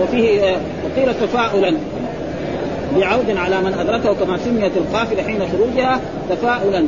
[0.00, 1.74] وفيه آه وقيل تفاؤلا
[2.96, 6.00] بعود على من أدركه كما سميت القافلة حين خروجها
[6.30, 6.84] تفاؤلا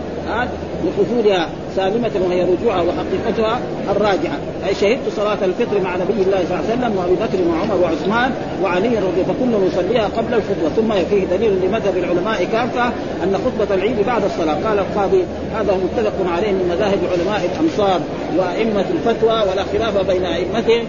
[0.85, 3.61] لخروجها سالمة وهي رجوعها وحقيقتها
[3.91, 4.39] الراجعة.
[4.67, 8.31] أي شهدت صلاة الفطر مع نبي الله صلى الله عليه وسلم وأبي بكر وعمر وعثمان
[8.63, 10.69] وعلي رضي فكل يصليها قبل الخطبة.
[10.77, 12.87] ثم فيه دليل لمذهب العلماء كافة
[13.25, 14.55] أن خطبة العيد بعد الصلاة.
[14.69, 15.25] قال القاضي
[15.55, 18.01] هذا متفق عليه من مذاهب علماء الأمصار
[18.39, 20.85] وأئمة الفتوى ولا خلاف بين أئمتهم.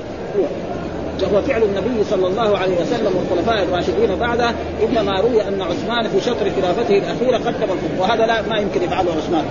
[1.24, 4.52] وهو فعل النبي صلى الله عليه وسلم والخلفاء الراشدين بعده
[4.84, 8.02] إنما روي أن عثمان في شطر خلافته الأخيرة قدم الخطبة.
[8.02, 9.46] وهذا لا ما يمكن يفعله عثمان.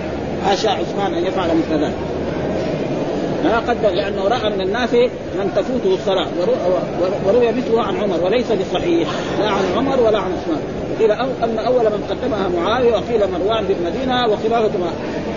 [0.45, 1.93] حاشا عثمان أن يفعل مثل ذلك.
[3.47, 4.93] ما قدم لأنه رأى من الناس
[5.35, 6.27] من تفوته الصلاة.
[7.25, 9.09] وروي مثله عن عمر وليس بصحيح.
[9.39, 10.61] لا عن عمر ولا عن عثمان.
[10.99, 14.69] قيل أو أن أول من قدمها معاوية وقيل مروان بالمدينة وخلافة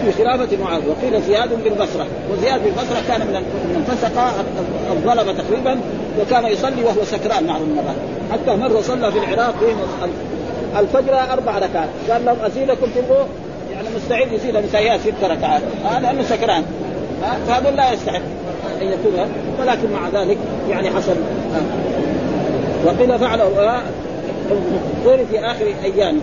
[0.04, 0.84] في خلافة معاوية.
[0.88, 3.34] وقيل زياد بالبصره وزياد بالبصره كان من
[3.74, 4.20] من فسق
[4.92, 5.80] الظلمه تقريبا
[6.20, 7.96] وكان يصلي وهو سكران مع المرات
[8.32, 9.54] حتى مره صلى في العراق
[10.78, 11.88] الفجر أربع ركعات.
[12.10, 13.24] قال لهم أزيدكم تبغوا
[13.72, 15.62] يعني مستعد يزيد نسائيات ست ركعات.
[15.84, 16.64] هذا لأنه سكران.
[17.20, 18.22] فهذا لا يستحق
[18.82, 19.12] أن يكون
[19.60, 20.38] ولكن مع ذلك
[20.70, 21.16] يعني حصل
[22.84, 23.40] وقيل فعل
[25.04, 26.20] قول في آخر أيام؟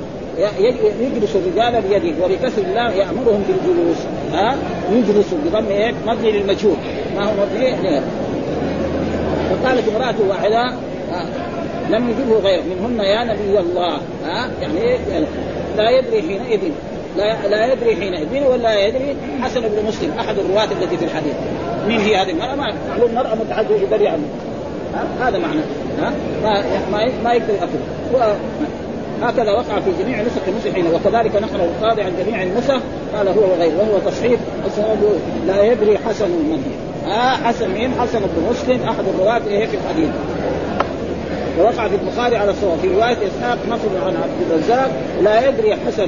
[1.02, 3.98] يجلس الرجال بيده وبكسر الله يأمرهم بالجلوس.
[4.34, 4.56] ها؟
[4.92, 6.76] يجلس بضم إيه؟ مبني للمجهول.
[7.16, 8.02] ما هو مبني
[9.50, 10.74] فقالت امراه واحدة
[11.90, 13.98] لم يجبه غير منهن يا نبي الله.
[14.26, 14.98] ها؟ يعني إيه؟
[15.78, 16.72] لا يدري حينئذ.
[17.18, 21.34] لا لا يدري حينئذ ولا يدري حسن بن مسلم أحد الرواة التي في الحديث.
[21.88, 23.38] مين هي هذه؟ المرأة؟ معلوم مرأة
[23.84, 24.28] يدري عنه
[25.22, 25.62] هذا معنى.
[26.02, 26.14] ها؟
[26.92, 28.38] ما ما يقدر يأكل
[29.24, 32.80] هكذا وقع في جميع نسخ المسلمين وكذلك نقل القاضي عن جميع النسخ
[33.16, 34.40] قال هو وغيره وهو تصحيح
[35.48, 37.12] لا يدري حسن من هي.
[37.12, 40.10] آه حسن مين؟ حسن بن مسلم أحد الرواة إيه في الحديث.
[41.60, 42.80] ووقع في البخاري على الصواب.
[42.82, 44.92] في رواية إسحاق نصر عن عبد الرزاق
[45.24, 46.08] لا يدري حسن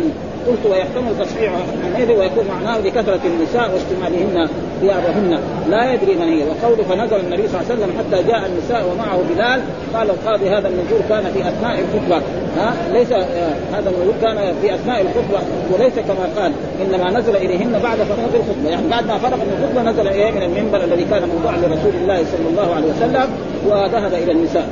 [0.50, 1.52] قلت ويحتمل تصحيح
[1.84, 4.50] حميد ويكون معناه لكثرة النساء واستعمالهن
[4.82, 5.40] ثيابهن.
[5.70, 6.44] لا يدري من هي.
[6.44, 9.62] وقوله فنزل النبي صلى الله عليه وسلم حتى جاء النساء ومعه بلال.
[9.94, 12.22] قال القاضي هذا النزول كان في أثناء الخطبة.
[12.58, 15.40] ها؟ ليس آه هذا النزول كان في أثناء الخطبة.
[15.74, 16.52] وليس كما قال.
[16.86, 18.70] إنما نزل إليهن بعد فراغ الخطبة.
[18.70, 22.18] يعني بعد ما فرغ من الخطبة نزل اليه من المنبر الذي كان موضوعا لرسول الله
[22.18, 23.28] صلى الله عليه وسلم
[23.68, 24.68] وذهب إلى النساء.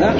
[0.00, 0.10] لا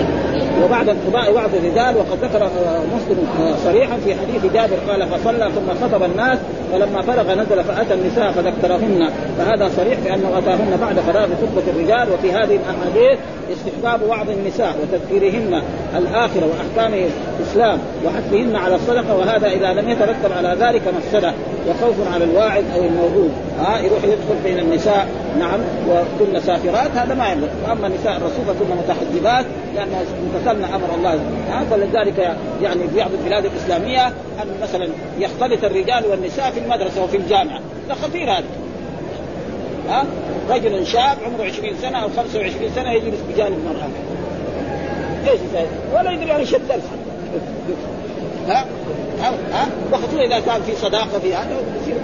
[0.64, 5.50] وبعد انقضاء وعظ الرجال وقد ذكر آه، مسلم آه، صريحا في حديث جابر قال فصلى
[5.54, 6.38] ثم خطب الناس
[6.72, 9.10] فلما فرغ نزل فأتى النساء فذكرهن.
[9.38, 13.18] فهذا صريح بانه أتاهن بعد فراغ خطبة الرجال وفي هذه الأحاديث
[13.52, 15.62] استحباب وعظ النساء وتذكيرهن
[15.96, 17.08] الآخرة وأحكام
[17.40, 21.32] الإسلام وحثهن على الصدقة وهذا إذا لم يترتب على ذلك مفسدة
[21.68, 27.28] وخوف على الواعظ أو الموعوظ ها يروح يدخل بين النساء نعم وكن سافرات هذا ما
[27.32, 27.50] ينبغي.
[27.68, 29.88] وأما نساء الرسول فكن متحجبات لأن
[30.46, 31.20] امتثلن أمر الله.
[31.50, 37.16] ها؟ فلذلك يعني في بعض البلاد الإسلامية أن مثلا يختلط الرجال والنساء في المدرسة وفي
[37.16, 37.60] الجامعة.
[37.88, 38.44] ده خطير هذا.
[39.88, 40.04] ها؟
[40.50, 43.88] رجل شاب عمره 20 سنة أو 25 سنة يجلس بجانب مرأة
[45.30, 45.40] إيش؟
[45.94, 46.82] ولا يدري عن شد درس
[48.48, 48.64] ها؟
[49.52, 51.96] ها؟ وخصوصا إذا كان في صداقة في هذا يصير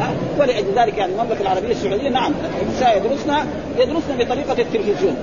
[0.00, 3.34] ها؟ ولأجل ذلك يعني المملكة العربية السعودية نعم النساء يدرسن
[3.78, 5.16] يدرسن بطريقة التلفزيون.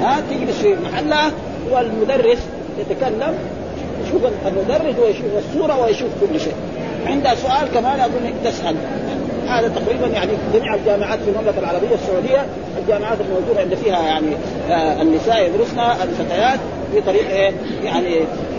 [0.00, 1.32] ها تجلس في محلها
[1.70, 2.38] والمدرس
[2.78, 3.34] يتكلم
[4.06, 6.54] يشوف المدرس ويشوف الصورة ويشوف كل شيء.
[7.06, 8.76] عندها سؤال كمان أظن تسأل.
[9.48, 12.46] هذا تقريبا يعني جميع الجامعات في المملكة العربية السعودية
[12.78, 14.26] الجامعات الموجودة عند فيها يعني
[14.70, 16.60] آه النساء يدرسن الفتيات
[16.94, 17.52] بطريقه إيه؟
[17.84, 18.14] يعني,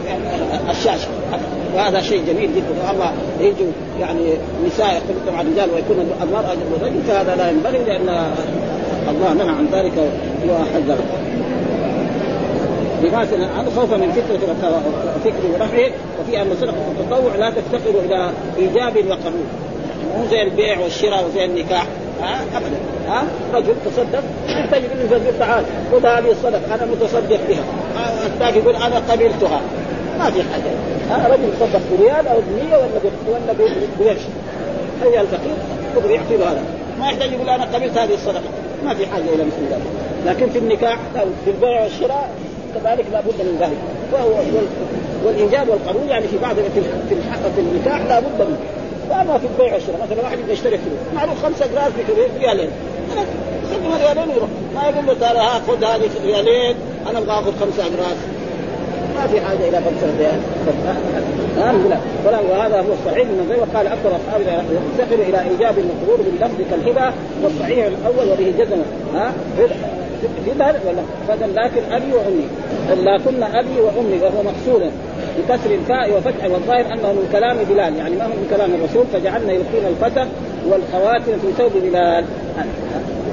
[0.07, 0.23] يعني
[0.71, 1.07] الشاشة.
[1.75, 2.91] وهذا شيء جميل جدا.
[2.91, 4.33] الله يجوا يعني
[4.65, 8.31] نساء يختلطن مع الرجال ويكون المرأة جنب الرجل فهذا لا ينبغي لأن
[9.09, 9.93] الله نهى عن ذلك
[10.49, 11.03] وحذره
[13.03, 14.37] لماذا عنه خوفا من فتنه
[15.25, 19.47] فكر ونحوه وفي ان صدقه التطوع لا تفتقر إلى إيجاب وقبول.
[20.17, 21.85] مو زي البيع والشراء وزي النكاح.
[22.21, 22.77] ها؟ ابدا.
[23.07, 27.63] ها؟ رجل تصدق يحتاج يقول له تعال خذ هذه الصدقة أنا متصدق بها.
[28.25, 29.61] الثاني يقول أنا قبلتها.
[30.19, 30.71] ما في حاجة.
[31.09, 32.87] ها؟ رجل يتصدق بريال أو بنيه ولا
[33.27, 33.53] ولا
[33.99, 34.21] بقرش
[35.03, 35.55] هي الفقير
[36.09, 36.63] يعطي له هذا.
[36.99, 38.49] ما يحتاج يقول أنا قبلت هذه الصدقة.
[38.85, 39.81] ما في حاجة إلى مثل ذلك.
[40.25, 40.97] لكن في النكاح
[41.45, 42.29] في البيع والشراء
[42.75, 43.77] كذلك لا بد من ذلك.
[44.13, 44.43] وهو
[45.25, 46.81] والايجاب والقبول يعني في بعض في
[47.55, 48.57] في النكاح لا بد منه.
[49.09, 51.91] وأما في البيع والشراء مثلا واحد يبغى يشتري فلوس معروف خمسة جراس
[52.39, 52.69] بريالين
[53.71, 54.49] خذوا ريالين ويروح.
[54.75, 56.75] ما يقول له تعالى ها خذ هذه ريالين
[57.09, 58.17] أنا أبغى آخذ خمسة جراس
[59.21, 60.39] ما في حاجة إلى خمسة ريال
[61.89, 61.97] لا.
[62.25, 67.13] ولا وهذا هو الصحيح من غير وقال أكثر اصحابنا يفتقر إلى إيجاب المقبول باللفظ كالهبه
[67.43, 68.81] والصحيح الأول وبه جزم
[69.15, 69.31] ها؟
[70.47, 72.47] هبه ولا؟ فضل لكن أبي وأمي.
[73.03, 74.91] لكن أبي وأمي وهو مقصود
[75.37, 77.95] بكسر الفاء وفتح والظاهر أنه من كلام بلال.
[77.95, 80.25] يعني ما هو من كلام الرسول؟ فجعلنا يلقين الفتح
[80.69, 82.25] والخواتم في ثوب بلال.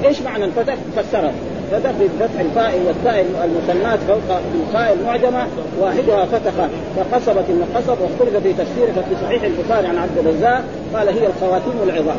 [0.05, 1.31] إيش معنى الفتح؟ فسره.
[1.71, 5.47] فتح بفتح الفاء والتاء المثنات فوق الفاء المعجمه
[5.79, 6.51] واحدها فتح
[6.95, 12.17] فقصبت القصب واختلف في تفسيره ففي صحيح البخاري عن عبد الرزاق قال هي الخواتيم العظام.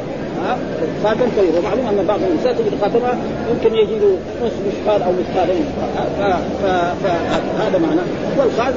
[1.05, 3.17] خاتم كبير ومعلوم أن بعض النساء تجد خاتمها
[3.51, 5.65] يمكن يجد نصف مثقال أو مثقالين.
[7.03, 8.01] فهذا معنى
[8.39, 8.77] والخاتم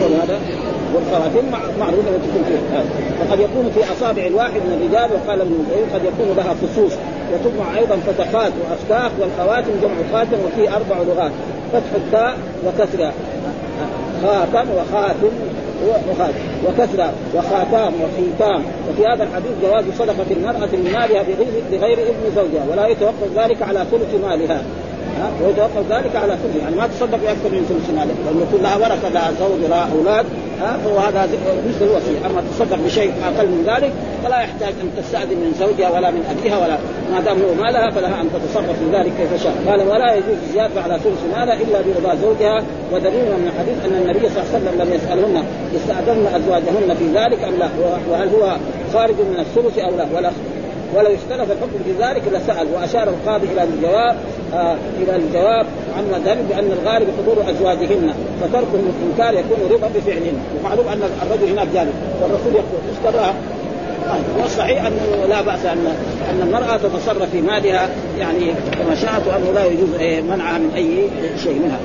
[0.00, 0.40] وهذا
[0.94, 2.80] والخواتم معروف ان تكون فيه
[3.20, 5.54] وقد يكون في أصابع الواحد من الرجال وقال ابن
[5.94, 6.92] قد يكون لها فصوص.
[7.32, 11.32] وتجمع أيضا فتقات وافتاق والخواتم جمع خاتم وفيه أربع لغات
[11.72, 13.12] فتح التاء وكسرها.
[14.22, 15.32] خاتم وخاتم
[16.10, 16.38] وخاتم.
[16.66, 18.62] وكسرى وخاتام وختام.
[18.90, 21.22] وفي هذا الحديث جواز صدقة المرأة من مالها
[21.70, 24.56] بغير إذن زوجها ولا يتوقف ذلك على ثلث مالها.
[24.56, 24.62] ها
[25.42, 29.08] ويتوقف ذلك على ثلث يعني ما تصدق بأكثر من ثلث مالها لأنه يكون لها ورثة
[29.08, 30.26] لها زوج لها أولاد
[30.60, 31.28] ها؟ فهو هذا
[31.68, 32.26] مثل الوصية.
[32.26, 33.92] أما تصدق بشيء أقل من ذلك
[34.24, 36.76] فلا يحتاج أن تستأذن من زوجها ولا من أبيها ولا
[37.12, 39.54] ما دام هو مالها فلها أن تتصرف في ذلك كيف شاء.
[39.68, 42.62] قال ولا يجوز الزياده على ثلث مالها إلا برضا زوجها.
[42.92, 45.44] ودليل من الحديث أن النبي صلى الله عليه وسلم لم يسألهن
[45.76, 47.68] استأذن أزواجهن في ذلك أم لا
[48.10, 48.56] وهل هو
[48.92, 50.30] خارج من الثلث أو لا؟ ولا
[50.94, 54.16] ولو اختلف الحكم في ذلك لسأل وأشار القاضي إلى الجواب
[54.54, 55.66] آه إلى الجواب
[55.98, 60.38] عما ذلك بأن الغالب حضور أزواجهن فتركهم الإنكار يكون رضا بفعلهن.
[60.60, 63.34] ومعلوم أن الرجل هناك جانب والرسول يقول اشتراها
[64.06, 65.86] آه والصحيح أنه لا بأس أن
[66.30, 69.88] أن المرأة تتصرف في مالها يعني كما شاءت وانه لا يجوز
[70.24, 71.08] منعها من أي
[71.42, 71.78] شيء منها.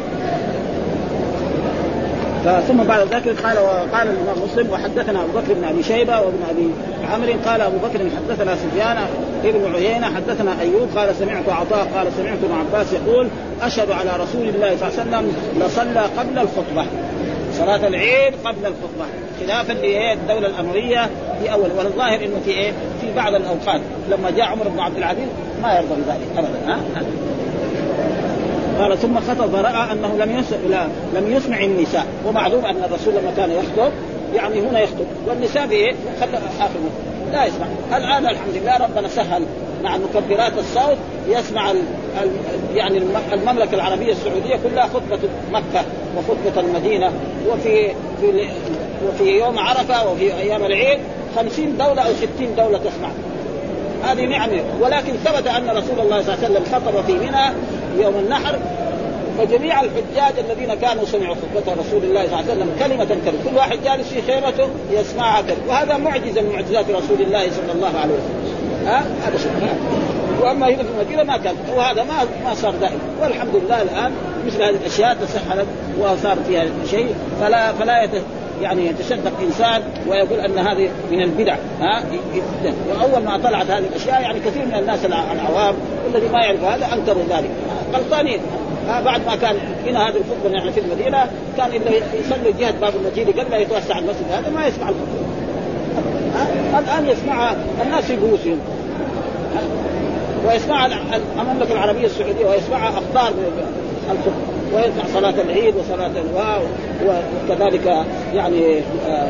[2.45, 6.69] ثم بعد ذلك قال وقال الإمام مسلم وحدثنا أبو بكر بن أبي شيبة وابن أبي
[7.13, 7.33] عمرو.
[7.45, 8.97] قال أبو بكر حدثنا سفيان
[9.43, 13.27] ابن عيينة حدثنا أيوب قال سمعت عطاء قال سمعت ابن عباس يقول
[13.61, 15.33] أشهد على رسول الله صلى الله عليه وسلم
[15.65, 16.85] لصلى قبل الخطبة
[17.53, 19.05] صلاة العيد قبل الخطبة
[19.39, 21.09] خلافا للدوله الامويه
[21.41, 21.69] في أول.
[21.77, 25.27] والظاهر إنه في إيه؟ في بعض الأوقات لما جاء عمر بن عبد العزيز
[25.61, 26.79] ما يرضى بذلك ابدا ها؟
[28.79, 32.05] قال ثم خطب فرأى أنه لم يسمع لم يسمع النساء.
[32.25, 33.91] ومعلوم أن الرسول لما كان يخطب
[34.35, 35.05] يعني هنا يخطب.
[35.27, 36.39] والنساء بإيه؟ اخر
[37.31, 37.65] لا يسمع.
[37.97, 39.43] الان الحمد لله ربنا سهل.
[39.83, 41.77] مع مكبرات الصوت يسمع ال
[42.23, 42.29] ال
[42.75, 43.01] يعني
[43.33, 45.19] المملكة العربية السعودية كلها خطبة
[45.51, 45.85] مكة
[46.17, 47.11] وخطبة المدينة.
[47.49, 47.87] وفي
[48.21, 48.47] في
[49.07, 50.99] وفي يوم عرفة وفي أيام العيد
[51.35, 53.09] خمسين دولة أو ستين دولة تسمع.
[54.03, 54.63] هذه نعمة.
[54.81, 57.55] ولكن ثبت أن رسول الله صلى الله عليه وسلم خطب في منى
[57.99, 58.55] يوم النحر
[59.37, 63.57] فجميع الحجاج الذين كانوا سمعوا خطبة رسول الله صلى الله عليه وسلم كلمة كلمة كل
[63.57, 65.67] واحد جالس في خيمته يسمعها كلمة.
[65.67, 68.87] وهذا معجزة من معجزات رسول الله صلى الله عليه وسلم.
[68.87, 69.51] ها؟ هذا شيء
[70.41, 72.99] وأما هنا في المدينة ما كان وهذا ما ما صار دائما.
[73.21, 74.11] والحمد لله الآن
[74.47, 75.67] مثل هذه الأشياء تسهلت
[75.99, 78.11] وصار فيها شيء فلا فلا يت
[78.61, 81.55] يعني يتشدق إنسان ويقول أن هذه من البدع.
[81.81, 82.03] ها؟
[82.89, 85.75] وأول ما طلعت هذه الأشياء يعني كثير من الناس العوام
[86.13, 87.49] الذي ما يعرف هذا أنكروا ذلك.
[87.95, 88.39] غلطانين
[88.87, 91.27] بعد ما كان هنا هذه الخطبه يعني في المدينة
[91.57, 95.35] كان اللي يصلي جهة باب المدينة قبل لا يتوسع المسجد هذا ما يسمع الخطبه
[96.79, 98.59] الآن يسمعها الناس في بيوتهم.
[100.47, 100.85] ويسمعها
[101.41, 103.33] المملكة العربية السعودية ويسمعها أخبار
[104.11, 106.61] الخطبه ويسمع صلاة العيد وصلاة الواو
[107.05, 109.29] وكذلك يعني آه،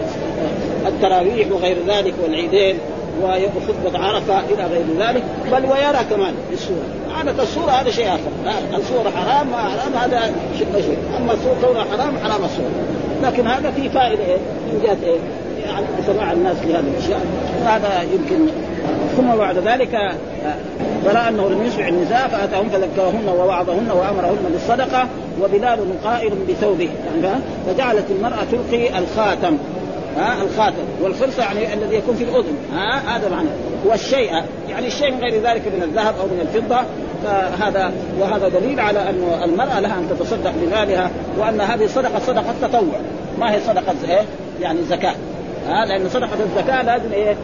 [0.88, 2.78] التراويح وغير ذلك والعيدين
[3.24, 8.56] وخطبة عرفة إلى غير ذلك بل ويرى كمان السورة عادة الصورة هذا شيء آخر.
[8.78, 12.72] الصورة حرام ما حرام هذا شيء شيء أما الصورة كونها حرام حرام الصورة.
[13.24, 14.38] لكن هذا في فائدة إيه؟
[14.72, 15.20] من جهة إيه؟
[15.66, 17.22] يعني سماع الناس لهذه الأشياء.
[17.66, 18.48] هذا يمكن.
[19.18, 20.16] ثم بعد ذلك
[21.06, 25.08] فراى أنه لم يسمع النساء فاتاهم فذكرهن ووعظهن وأمرهن بالصدقة
[25.42, 26.90] وبلال قائل بثوبه.
[27.68, 29.58] فجعلت المرأة تلقي الخاتم.
[30.18, 32.56] ها؟ الخاتم والخرصه يعني الذي يكون في الأذن.
[32.74, 33.50] ها؟ هذا معنى.
[33.86, 34.32] والشيء
[34.70, 36.78] يعني الشيء من غير ذلك من الذهب أو من الفضة.
[37.24, 43.00] فهذا وهذا دليل على أن المرأة لها أن تتصدق بمالها وأن هذه الصدقه صدقة تطوع.
[43.40, 44.22] ما هي صدقة إيه؟
[44.62, 45.16] يعني زكاة.
[45.68, 47.36] ها؟ لأن صدقة الزكاة لازم إيه؟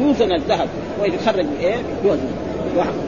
[0.00, 0.68] يوزن الذهب
[1.02, 2.30] ويخرج إيه؟ يوزن.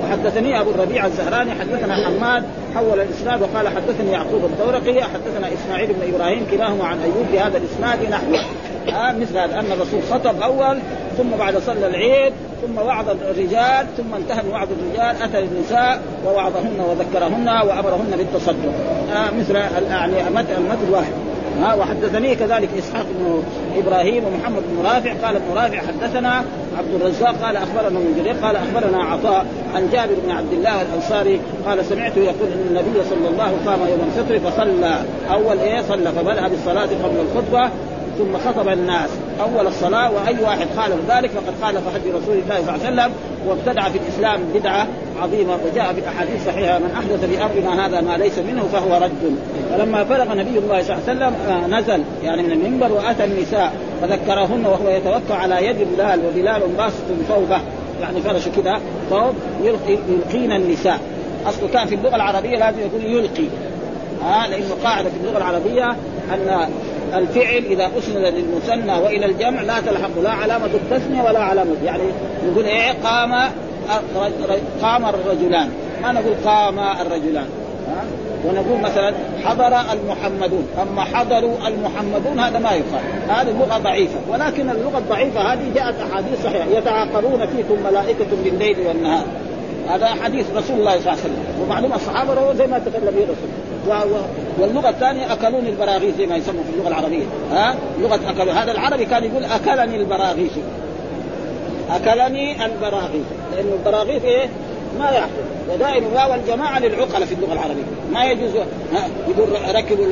[0.03, 6.15] وحدثني أبو الربيع الزهراني حدثنا حماد حول الإسناد وقال حدثني يعقوب الدورقي حدثنا إسماعيل بن
[6.15, 8.41] إبراهيم كلاهما عن أيوب بهذا الإسناد نحوه.
[8.89, 9.61] آه مثل هذا.
[9.61, 10.79] ان الرسول خطب أول
[11.19, 16.81] ثم بعد صلى العيد ثم وعظ الرجال ثم انتهى من وعظ الرجال أتى النساء ووعظهن
[16.81, 18.73] وذكرهن وأمرهن بالتصدق.
[19.17, 19.55] آه مثل
[19.91, 21.13] يعني المثل واحد
[21.63, 23.43] ها وحدثني كذلك إسحاق بن
[23.77, 25.13] إبراهيم ومحمد بن رافع.
[25.27, 26.45] قال ابن رافع حدثنا
[26.79, 31.41] عبد الرزاق قال أخبرنا من جرير قال أخبرنا عطاء عن جابر بن عبد الله الأنصاري
[31.67, 34.95] قال سمعته يقول إن النبي صلى الله عليه وسلم قام يوم الفطر فصلى.
[35.33, 37.71] أول إيه؟ صلى فبدا بالصلاة قبل الخطبة.
[38.21, 42.59] ثم خطب الناس أول الصلاة وأي واحد خالف ذلك فقد خالف حج رسول الله صلى
[42.59, 43.13] الله عليه وسلم
[43.47, 44.87] وابتدع في الإسلام بدعة
[45.23, 49.37] عظيمة وجاء في احاديث صحيحة من أحدث في امرنا هذا ما ليس منه فهو رد.
[49.71, 53.73] فلما فرغ نبي الله صلى الله عليه وسلم آه، نزل يعني من المنبر وأتى النساء
[54.03, 57.61] فذكرهن وهو يتوكل على يد بلال وبلال باسط ثوبه
[58.01, 58.81] يعني فرش كذا
[59.11, 61.01] ثوب يلقين النساء.
[61.47, 63.49] اصله كان في اللغة العربية لازم يقول يلقي.
[64.23, 65.97] ها آه لأنه قاعدة في اللغة العربية
[66.35, 66.69] أن
[67.15, 72.03] الفعل إذا أسند للمثنى وإلى الجمع لا تلحق لا علامة التثنية ولا علامة يعني
[72.47, 73.33] نقول إيه قام
[74.83, 75.71] قام الرجلان.
[76.03, 77.47] ما نقول قام الرجلان؟
[78.45, 80.67] ونقول مثلا حضر المحمدون.
[80.83, 83.03] أما حضروا المحمدون هذا ما يقال.
[83.29, 84.19] هذه اللغة ضعيفة.
[84.29, 86.67] ولكن اللغة الضعيفة هذه جاءت أحاديث صحيحة.
[86.71, 89.25] يتعاقبون فيكم ملائكه بالليل والنهار.
[89.89, 91.45] هذا حديث رسول الله صلى الله عليه وسلم.
[91.63, 93.51] ومعلومة الصحابة رووا زي ما تكلم به الرسول
[94.59, 97.25] واللغة الثانية أكلوني البراغيث زي ما يسموا في اللغة العربية.
[97.53, 100.53] ها؟ لغة اكلوا هذا العربي كان يقول أكلني البراغيث.
[101.91, 103.27] أكلني البراغيث.
[103.57, 104.49] لأنه البراغيث إيه؟
[104.99, 105.31] ما يحكم
[105.73, 107.83] ودائما واو الجماعة للعقل في اللغة العربية.
[108.13, 108.51] ما يجوز
[109.29, 110.07] يقول ركبوا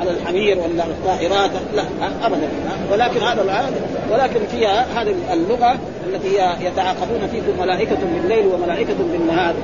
[0.00, 1.50] على الحمير ولا الطائرات.
[1.74, 1.82] لا
[2.26, 2.48] ابدا.
[2.92, 3.70] ولكن هذا
[4.12, 6.34] ولكن فيها هذه اللغة التي
[6.66, 9.54] يتعاقبون فيكم ملائكة بالليل وملائكة بالنهار.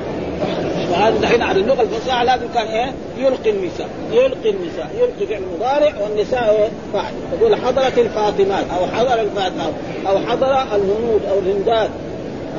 [0.93, 5.93] وهذا دحين على اللغة الفصاحه لازم كان إيه؟ يلقي النساء، يلقي النساء، يلقي فعل مضارع
[6.01, 9.73] والنساء إيه؟ فاعل، يقول حضرت الفاطمات أو حضر الفاطمات
[10.07, 11.89] أو حضر الهنود أو الهندات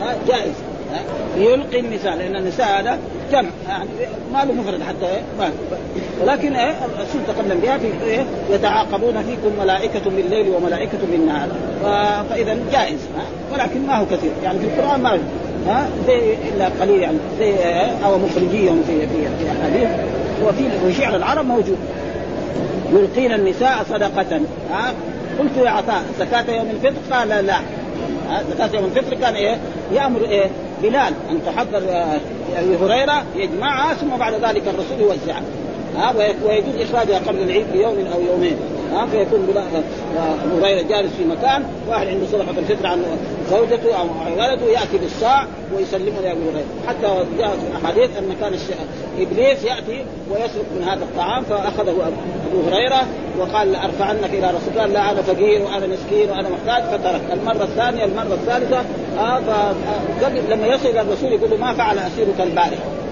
[0.00, 0.54] ها جائز
[1.36, 2.98] يلقي النساء لأن النساء هذا
[3.32, 3.48] جمع.
[3.68, 3.88] يعني
[4.32, 5.50] ما له مفرد حتى إيه؟ ما
[6.22, 11.48] ولكن إيه؟ الرسول تكلم بها في إيه؟ يتعاقبون فيكم ملائكة بالليل وملائكة بالنهار
[12.30, 12.98] فإذا جائز
[13.52, 14.32] ولكن ما هو كثير.
[14.44, 15.18] يعني في القرآن ما
[15.66, 19.88] ها؟ زي إلا قليل يعني زي إيه؟ أو مخرجيهم في في في أحاديث.
[20.44, 21.78] وفي وشعر العرب موجود.
[22.92, 24.40] يلقين النساء صدقة
[24.72, 24.94] ها؟
[25.38, 27.56] قلت يا عطاء زكاة يوم الفطر؟ قال لا.
[28.50, 29.58] زكاة يوم الفطر كان إيه؟
[29.92, 30.50] يأمر إيه؟
[30.82, 32.20] بلال أن تحضر آه،
[32.56, 35.42] أبي هريرة يجمعها ثم بعد ذلك الرسول يوزعها.
[35.96, 36.14] ها
[36.44, 38.56] ويجوز إخراجها قبل العيد بيوم أو يومين.
[38.94, 39.54] ها فيكون
[40.62, 43.02] هريره جالس في مكان واحد عنده صدقة الفطر عن
[43.50, 44.06] زوجته أو
[44.38, 48.52] ولده يأتي بالصاع ويسلمه لابي هريره حتى جاءت في الأحاديث أن كان
[49.18, 53.06] إبليس يأتي ويسرق من هذا الطعام فأخذه أبو هريرة
[53.38, 58.04] وقال لأرفعنك إلى رسول الله لا أنا فقير وأنا مسكين وأنا محتاج فترك المرة الثانية
[58.04, 58.84] المرة الثالثة
[59.18, 63.03] آه فقبل لما يصل إلى الرسول يقول له ما فعل أسيرك البارحة.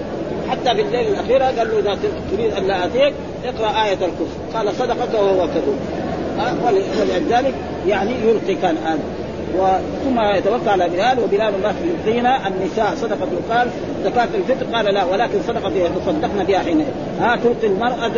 [0.53, 1.97] حتى في الليلة الأخيرة قال له إذا
[2.31, 3.13] تريد أن لا أتيك
[3.45, 4.57] اقرأ آية الكفر.
[4.57, 5.77] قال صدقك وهو كذوب.
[6.65, 7.53] ولذلك
[7.87, 8.99] يعني يلقي كان هذا
[10.03, 12.47] ثم يتوكل على بلال وبلال الله يلقينا.
[12.47, 13.67] النساء صدقة يقال
[14.03, 14.65] زكاة الفطر.
[14.75, 16.85] قال لا ولكن صدقة تصدقن بها حين
[17.19, 18.11] ها تلقي المرأة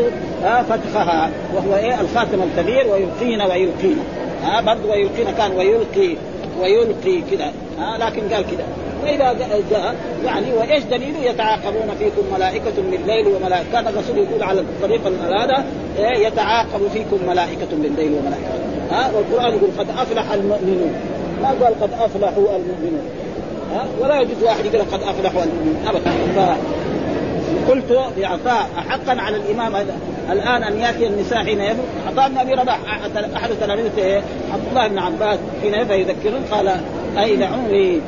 [0.44, 3.98] ها فتخها وهو إيه؟ الخاتم الكبير ويلقين ويلقين
[4.44, 6.16] ها برضه ويلقين كان ويلقي
[6.62, 8.66] ويلقي كذا ها لكن قال كذا
[9.04, 9.36] وإذا
[9.72, 15.66] جاء يعني وإيش دليله يتعاقبون فيكم ملائكة بالليل وملائكه كان الرسول يقول على الطريق هذا
[15.98, 18.66] إيه، يتعاقب فيكم ملائكة بالليل وملائكة.
[18.92, 20.94] ها والقرآن يقول قد أفلح المؤمنون.
[21.42, 23.10] ما قال قد أفلحوا المؤمنون.
[23.74, 26.12] ها ولا يجوز واحد يقول قد أفلحوا المؤمنون ابدا.
[27.70, 29.76] قلت بعطاء حقا على الإمام
[30.32, 32.80] الآن أن يأتي النساء حين يبلغ عطاء بن أبي رباح
[33.36, 34.24] أحد تلاميذه
[34.54, 36.78] عبد الله بن عباس حين يذكرون قال
[37.18, 38.02] أي لعمري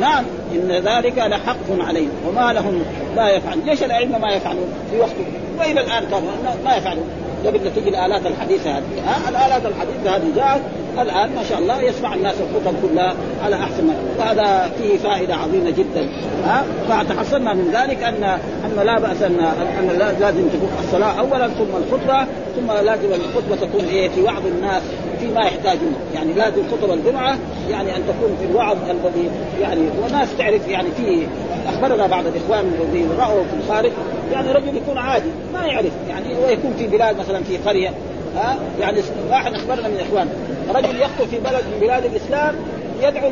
[0.00, 2.82] نعم إن ذلك لحق علينا وما لهم
[3.16, 5.26] لا يفعل ليش الأئمة ما يفعلون في وقته
[5.58, 6.30] وإلى الآن كانوا
[6.64, 7.04] ما يفعلون.
[7.46, 8.82] قبل تجي الآلات الحديثة هذه.
[9.06, 10.60] ها؟ الآلات الحديثة هذه جاءت
[10.98, 13.88] الآن ما شاء الله يسمع الناس الخطب كلها على أحسن
[14.18, 16.08] وهذا فيه فائدة عظيمة جدا.
[16.44, 18.24] ها؟ فتحصلنا من ذلك ان
[18.64, 19.40] أن لا بأس ان
[19.78, 22.26] أن لازم تكون الصلاة اولا ثم الخطبة.
[22.56, 24.82] ثم لازم الخطبة تكون إيه؟ في وعظ الناس
[25.24, 27.38] فيما يحتاجون يعني لازم خطب الجمعة
[27.70, 31.26] يعني أن تكون في الوعظ الذي يعني والناس تعرف يعني في
[31.66, 33.92] أخبرنا بعض الإخوان الذين رأوا في الخارج
[34.32, 35.92] يعني رجل يكون عادي ما يعرف.
[36.08, 37.90] يعني ويكون في بلاد مثلا في قرية
[38.36, 39.00] ها؟ يعني
[39.30, 40.28] واحد أخبرنا من الاخوان
[40.74, 42.54] رجل يخطب في بلد من بلاد الإسلام
[43.02, 43.30] يدعو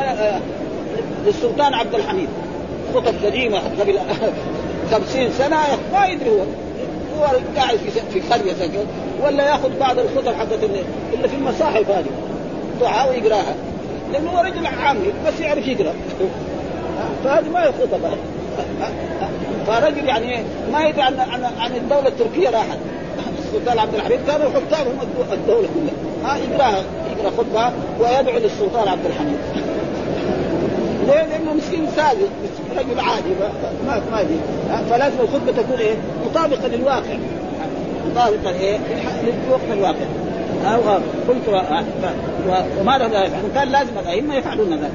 [0.00, 0.40] آه،
[1.26, 2.28] للسلطان عبد الحميد.
[2.94, 3.98] خطب قديمة قبل
[4.92, 5.56] خمسين سنة
[5.92, 6.44] ما يدري هو.
[7.22, 8.84] هو قاعد في في قرية سكن
[9.24, 10.58] ولا يأخذ بعض الخطب حقت
[11.12, 12.10] اللي في المصاحف هذه.
[12.80, 13.54] دعاء ويقراها.
[14.12, 15.94] لأنه هو رجل عامي بس يعرف يقرأ.
[17.24, 18.00] فهذه ما هي خطب
[19.66, 22.78] فرجل يعني ما يدري عن عن, عن الدولة التركية راحت
[23.38, 24.98] السلطان عبد الحميد كانوا حكامهم
[25.32, 26.32] الدولة كلها.
[26.32, 26.84] ها يقراها
[27.18, 29.38] يقرأ خطبة ويدعو للسلطان عبد الحميد.
[31.06, 32.28] ليه؟ لأنه مسكين ساذج
[32.78, 33.28] رجل عادي
[33.86, 35.94] ما ما فلازم الخطبة تكون إيه؟
[36.30, 37.16] مطابقة للواقع.
[38.10, 38.78] مطابقة إيه؟
[39.22, 40.06] للوقت الواقع.
[40.66, 40.80] أو
[41.28, 41.48] قلت
[42.80, 44.90] وما له لا يفعلون؟ كان لازم الأئمة يفعلون ذلك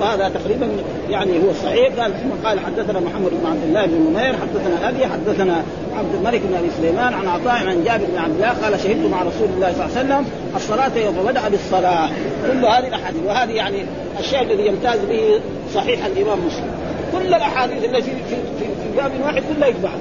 [0.00, 0.68] وهذا تقريبا
[1.10, 2.00] يعني هو الصحيح.
[2.00, 5.62] قال ثم قال حدثنا محمد بن عبد الله بن نمير حدثنا أبي حدثنا
[5.98, 9.22] عبد الملك بن أبي سليمان عن عطاء عن جابر بن عبد الله قال شهدت مع
[9.22, 10.26] رسول الله صلى الله عليه وسلم
[10.56, 12.08] الصلاة يوم بدأ بالصلاة.
[12.46, 13.22] كل هذه الأحاديث.
[13.26, 13.84] وهذه يعني
[14.20, 15.40] الشيء الذي يمتاز به
[15.74, 16.79] صحيح الإمام مسلم.
[17.12, 19.98] كل الأحاديث التي في في, في باب واحد كلها يتبعها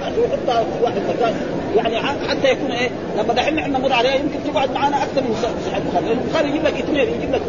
[0.00, 1.34] يحطها في واحد مكان
[1.76, 2.88] يعني حتى يكون إيه
[3.18, 6.64] لما دحين إحنا نمر عليها يمكن تقعد معنا أكثر من صحيح البخاري لأن البخاري يجيب
[6.64, 7.40] لك اثنين يجيب لك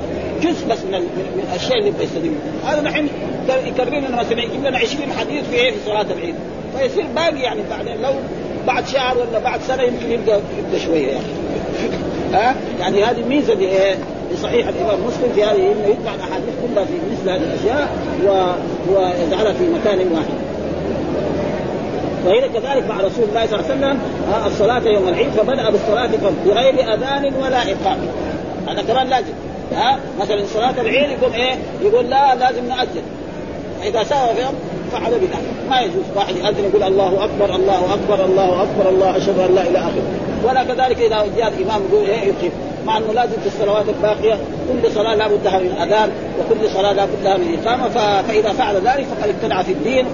[0.41, 2.31] جزء بس من, من الأشياء اللي يستدل
[2.65, 3.09] هذا دحين
[3.65, 6.35] يكرر لنا مثلا يجيب لنا 20 حديث في إيه في صلاة العيد.
[6.77, 8.13] فيصير باقي يعني بعدين لو
[8.67, 11.25] بعد شهر ولا بعد سنة يمكن يبدا يبدأ شوية يعني.
[12.33, 13.95] ها؟ يعني هذه ميزة لإيه؟
[14.33, 17.89] لصحيح الإمام مسلم في هذه إنه يتبع الأحاديث كلها في مثل هذه الأشياء
[18.89, 20.33] ويجعلها في مكان واحد.
[22.25, 23.99] وهنا كذلك مع رسول الله صلى الله عليه وسلم
[24.45, 26.09] الصلاة يوم العيد فبدأ بالصلاة
[26.45, 28.07] بغير أذان ولا إقامة.
[28.67, 29.33] هذا كمان لازم.
[29.75, 33.03] ها؟ مثلا صلاة العيد يقول إيه؟ يقول لا لازم نأذن.
[33.83, 34.53] إذا سوى فيهم
[34.91, 35.41] فعل بدعة.
[35.69, 36.03] ما يجوز.
[36.15, 40.03] واحد يأذن يقول الله أكبر الله أكبر الله أكبر الله أشهد أن لا إلا آخره
[40.43, 42.51] ولا كذلك إذا جاء الإمام يقول إيه يقيم.
[42.85, 44.33] مع أنه لازم في الصلوات الباقية
[44.69, 47.89] كل صلاة لا بد من أذان وكل صلاة لا بد من إقامة.
[48.21, 50.05] فإذا فعل ذلك فقد ابتدع في الدين.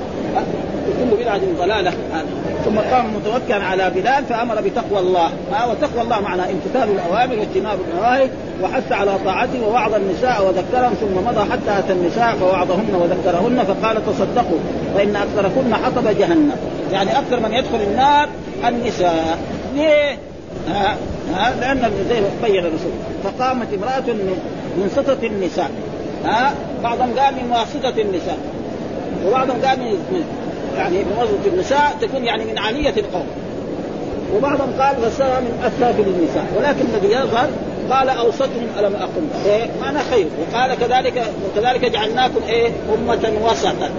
[0.87, 1.93] وكل بدعة ضلالة.
[2.67, 5.29] ثم قام متوكلا على بلال فأمر بتقوى الله.
[5.51, 8.29] ها وتقوى الله معنى امتثال الأوامر واجتناب النواهي
[8.63, 14.59] وحث على طاعته ووعظ النساء وذكرهم ثم مضى حتى أتى النساء فوعظهن وذكرهن فقال تصدقوا
[14.95, 16.55] فإن أكثركن حطب جهنم.
[16.91, 18.29] يعني أكثر من يدخل النار
[18.67, 19.39] النساء.
[19.75, 20.17] ليه؟
[20.69, 20.95] ها
[21.33, 22.91] ها لأن زي بين الرسول
[23.23, 24.13] فقامت امرأة
[24.77, 25.71] من سطة النساء.
[26.25, 26.53] ها
[26.83, 28.37] بعضهم قال من واسطة النساء
[29.27, 30.23] وبعضهم قال من
[30.77, 33.27] يعني بوظيفه النساء تكون يعني من عاليه القوم.
[34.35, 36.45] وبعضهم قال فسرها من أسافل النساء.
[36.57, 37.49] ولكن الذي يظهر
[37.91, 40.27] قال اوسطهم ألم أقل إيه؟ معنى خير.
[40.39, 43.89] وقال كذلك وكذلك جعلناكم إيه؟ أمة وسطا.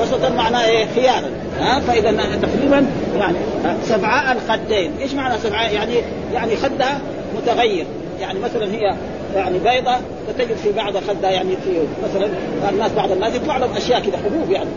[0.00, 1.30] وسطا معناه إيه؟ خيارا.
[1.60, 2.10] ها؟ فإذا
[2.42, 2.86] تقريبا
[3.18, 3.36] يعني
[3.84, 5.94] سبعاء الخدين إيش معنى سبعاء؟ يعني
[6.34, 7.00] يعني خدها
[7.36, 7.86] متغير.
[8.20, 8.94] يعني مثلا هي
[9.34, 9.96] يعني بيضة
[10.28, 12.28] فتجد في بعض خدها يعني في مثلا
[12.70, 14.68] الناس بعض الناس يطلع لهم أشياء كذا حبوب يعني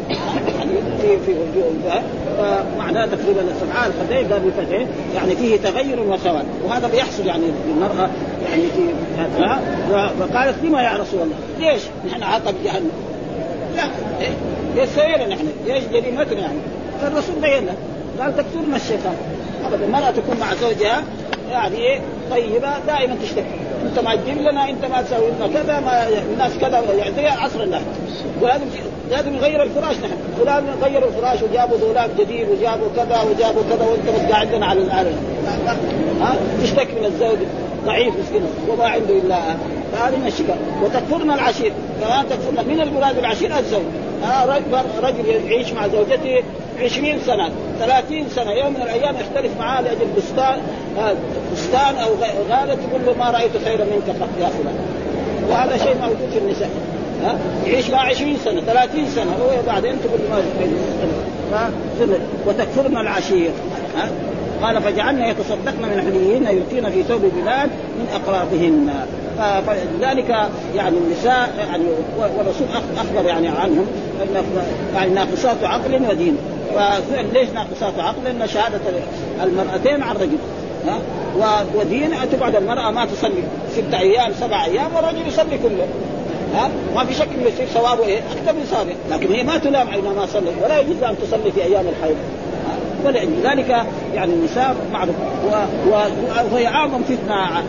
[0.57, 0.71] يعني
[1.01, 1.35] في في
[2.37, 4.85] فمعناه تقريبا سبعاء الخدين قال بفتحه
[5.15, 8.09] يعني فيه تغير وسواد وهذا بيحصل يعني للمرأة
[8.49, 9.61] يعني في هذا
[10.19, 12.91] فقالت لما يا رسول الله؟ ليش؟ نحن عطب جهنم
[13.75, 13.83] لا
[14.81, 16.59] إيش سوينا نحن؟ إيش جريمتنا يعني؟
[17.01, 17.67] فالرسول بين
[18.19, 19.15] قال تكثرنا الشيطان
[19.65, 21.03] ابدا المرأة تكون مع زوجها
[21.51, 21.99] يعني إيه
[22.31, 26.81] طيبة دائما تشتكي انت ما تجيب لنا انت ما تسوي لنا كذا ما الناس كذا
[26.97, 27.81] يعني زي عصر الناس
[28.41, 28.65] ولازم
[29.11, 30.17] لازم نغير الفراش نحن.
[30.39, 34.81] فلان غيروا الفراش وجابوا دولاب جديد وجابوا كذا وجابوا كذا وانت بس قاعد لنا على
[34.81, 35.15] العالم
[36.21, 37.37] ها؟ تشتكي من الزوج
[37.85, 38.41] ضعيف مسكين.
[38.69, 39.35] وما عنده إلا
[39.93, 43.83] فهذه من الشكاية وتكفرنا العشير كمان تكفرنا من المراد العشير الزوج
[45.03, 46.43] رجل يعيش مع زوجته
[46.79, 50.57] عشرين سنة ثلاثين سنة يوم من الأيام يختلف معاه لأجل بستان
[51.53, 52.09] بستان أو
[52.49, 54.75] غالة تقول له ما رأيت خيرا منك قط يا فلان
[55.49, 56.69] وهذا شيء موجود في النساء
[57.23, 60.19] ها يعيش مع 20 سنة 30 سنة هو بعدين تقول
[61.51, 61.71] ما
[62.47, 63.51] وتكفرنا العشير
[63.97, 64.09] ها
[64.63, 69.05] قال فجعلنا يتصدقن من حليهن يلقين في ثوب البلاد من أقراضهن.
[69.67, 71.83] فلذلك يعني النساء يعني
[72.17, 73.85] والرسول أخبر يعني عنهم
[74.95, 76.37] يعني ناقصات عقل ودين.
[77.33, 78.79] ليش ناقصات عقل؟ لأن شهادة
[79.43, 80.37] المرأتين عن رجل
[80.87, 80.99] ها؟
[81.75, 83.43] ودين تقعد المرأة ما تصلي
[83.73, 85.87] ست أيام سبع أيام والرجل يصلي كله
[86.55, 89.87] ها؟ ما في شك إنه يصير ثوابه إيه؟ أكثر من صالح، لكن هي ما تلام
[89.87, 92.15] حينما صلت ولا يجوز أن تصلي في أيام الحيض
[93.05, 93.85] ولذلك
[94.15, 95.15] يعني النساء معروف
[96.51, 97.63] وهي أعظم فتنة عن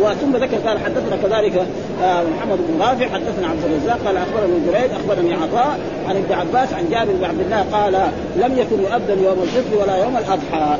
[0.00, 1.66] وثم ذكر قال حدثنا كذلك
[2.02, 6.72] آه، محمد بن رافع حدثنا عبد الرزاق قال أخبرني جريد أخبرني عطاء عن ابن عباس
[6.72, 7.92] عن جابر بن عبد الله قال
[8.36, 10.76] لم يكن يؤذن يوم الفطر ولا يوم الأضحى.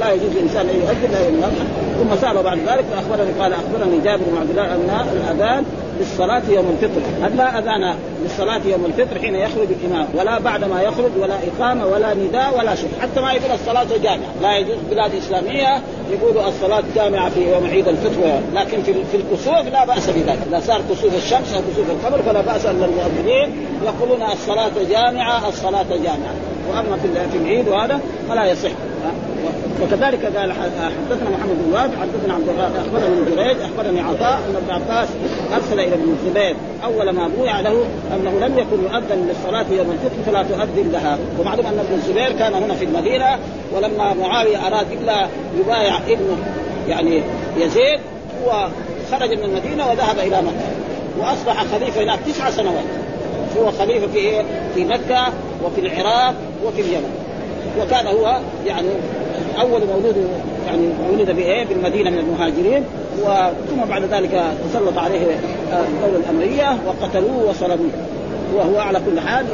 [0.00, 1.64] لا يجوز الإنسان أن يؤذن لا يوم الأضحى.
[2.00, 5.64] ثم سال بعد ذلك فأخبرني قال أخبرني جابر بن عبد الله أن الأذان
[6.00, 7.26] للصلاة يوم الفطر.
[7.26, 10.06] هل لا أذان للصلاة يوم الفطر حين يخرج الإمام.
[10.14, 14.32] ولا بعد ما يخرج ولا إقامة ولا نداء ولا شيء حتى ما يقول الصلاة جامعة.
[14.42, 18.40] لا يجوز بلاد إسلامية يقولوا الصلاة جامعة في يوم عيد الفطر.
[18.54, 20.38] لكن في في الكسوف لا بأس بذلك.
[20.48, 25.86] إذا صار كسوف الشمس أو كسوف القمر فلا بأس أن المؤذنين يقولون الصلاة جامعة الصلاة
[26.02, 26.34] جامعة.
[26.70, 26.96] وأما
[27.32, 28.70] في العيد وهذا فلا يصح.
[29.82, 34.56] وكذلك قال حدثنا محمد بن واد حدثنا عبد الله اخبرني ابن جريج أخبرني عطاء أن
[34.56, 35.08] ابن عباس
[35.54, 40.22] أرسل إلى ابن الزبير أول ما بويع له أنه لم يكن يؤذن للصلاة يوم الفطر
[40.26, 41.18] فلا تؤذن لها.
[41.38, 43.38] ومعلوم أن ابن الزبير كان هنا في المدينة
[43.74, 45.28] ولما معاوية أراد إلا
[45.60, 46.36] يبايع ابنه
[46.88, 47.22] يعني
[47.56, 48.00] يزيد
[48.44, 48.68] هو
[49.10, 50.70] خرج من المدينة وذهب إلى مكة.
[51.18, 52.84] وأصبح خليفة هناك تسع سنوات.
[53.58, 54.42] هو خليفة في إيه؟
[54.74, 55.32] في مكة
[55.64, 57.29] وفي العراق وفي اليمن.
[57.78, 58.88] وكان هو يعني
[59.60, 60.16] أول مولود
[60.66, 62.84] يعني ولد بايه؟ بالمدينة من المهاجرين
[63.22, 65.20] وثم بعد ذلك تسلط عليه
[65.72, 67.90] الدولة الأمرية وقتلوه وصلبوه
[68.54, 69.46] وهو على كل حال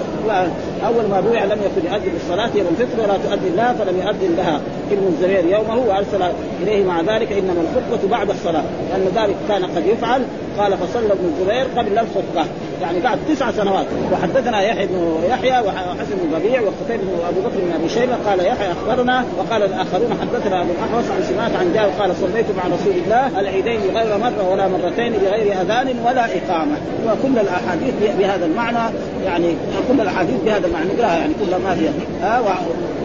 [0.87, 4.61] أول ما بويع لم يكن يؤذن بالصلاه يوم الفطر ولا تؤذن لها فلم يؤذن لها
[4.93, 6.23] ابن الزبير يومه وأرسل
[6.63, 10.23] إليه مع ذلك إنما الخطبة بعد الصلاة لأن ذلك كان قد يفعل.
[10.59, 12.51] قال فصلى ابن الزبير قبل الخطبة.
[12.83, 13.87] يعني بعد تسع سنوات.
[14.13, 18.41] وحدثنا يحيى بن يحيى وحسن بن ربيع وقتيبة بن ابو بكر بن أبي شيبة قال
[18.41, 22.95] يحيى أخبرنا وقال الآخرون حدثنا أبو الاحوص عن سماك عن جابر قال صليت مع رسول
[23.05, 26.77] الله العيدين غير مرة ولا مرتين بغير أذان ولا إقامة
[27.07, 28.95] وكل الأحاديث بهذا المعنى.
[29.25, 29.57] يعني
[29.89, 31.93] كل الأحاديث بهذا المعنى نقراها يعني كلها ما فيها.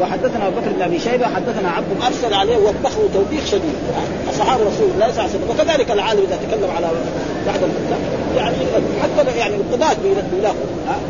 [0.01, 3.75] وحدثنا أبو بكر بن أبي شيبة حدثنا عبد ارسل عليه وبخه توبيخ شديد.
[4.29, 6.87] أصحاب رسول الله صلى الله عليه وسلم وكذلك العالم إذا تكلم على
[7.47, 7.59] بعض
[8.37, 8.55] يعني
[9.03, 9.95] حتى يعني القضاة
[10.31, 10.55] بيلاقوا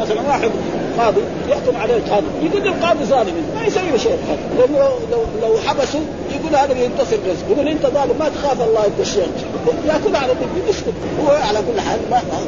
[0.02, 0.52] مثلا واحد
[1.00, 3.34] قاضي يحكم عليه القاضي يقول القاضي ظالم.
[3.56, 4.18] ما يسوي شيء.
[4.58, 6.00] لأنه لو لو, حبسه
[6.32, 9.26] يقول هذا بينتصر رزق يقول أنت ظالم ما تخاف الله الشيخ
[9.88, 10.94] يأكل على الدين يسكت.
[11.26, 12.00] هو على كل حال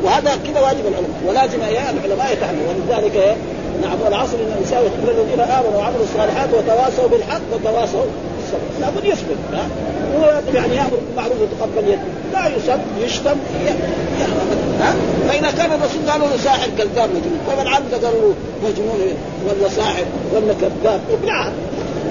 [0.04, 1.22] وهذا كذا واجب العلماء.
[1.28, 1.60] ولازم
[1.98, 3.36] العلماء يتحملوا ولذلك
[3.82, 8.06] نعم والعصر إن الإنسان يتقبل الذين آمنوا وعملوا الصالحات وتواصوا بالحق وتواصوا
[8.54, 9.36] بالصبر لابد يصبر
[10.16, 12.02] هو يعني يأمر بالمعروف ويتقبل يده.
[12.34, 13.38] لا يسب يشتم
[14.80, 14.96] ها؟
[15.28, 18.34] فإذا كان الرسول قالوا له ساحر كذاب مجنون فمن عبد قالوا له
[18.70, 19.00] مجنون
[19.48, 21.50] ولا ساحر ولا كذاب؟ ابلع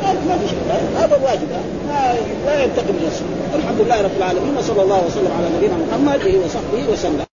[0.02, 0.58] ما في شيء
[0.98, 1.48] هذا واجب
[1.88, 2.14] ما
[2.46, 7.31] لا ينتقم الرسول الحمد لله رب العالمين وصلى الله وسلم على نبينا محمد وصحبه وسلم.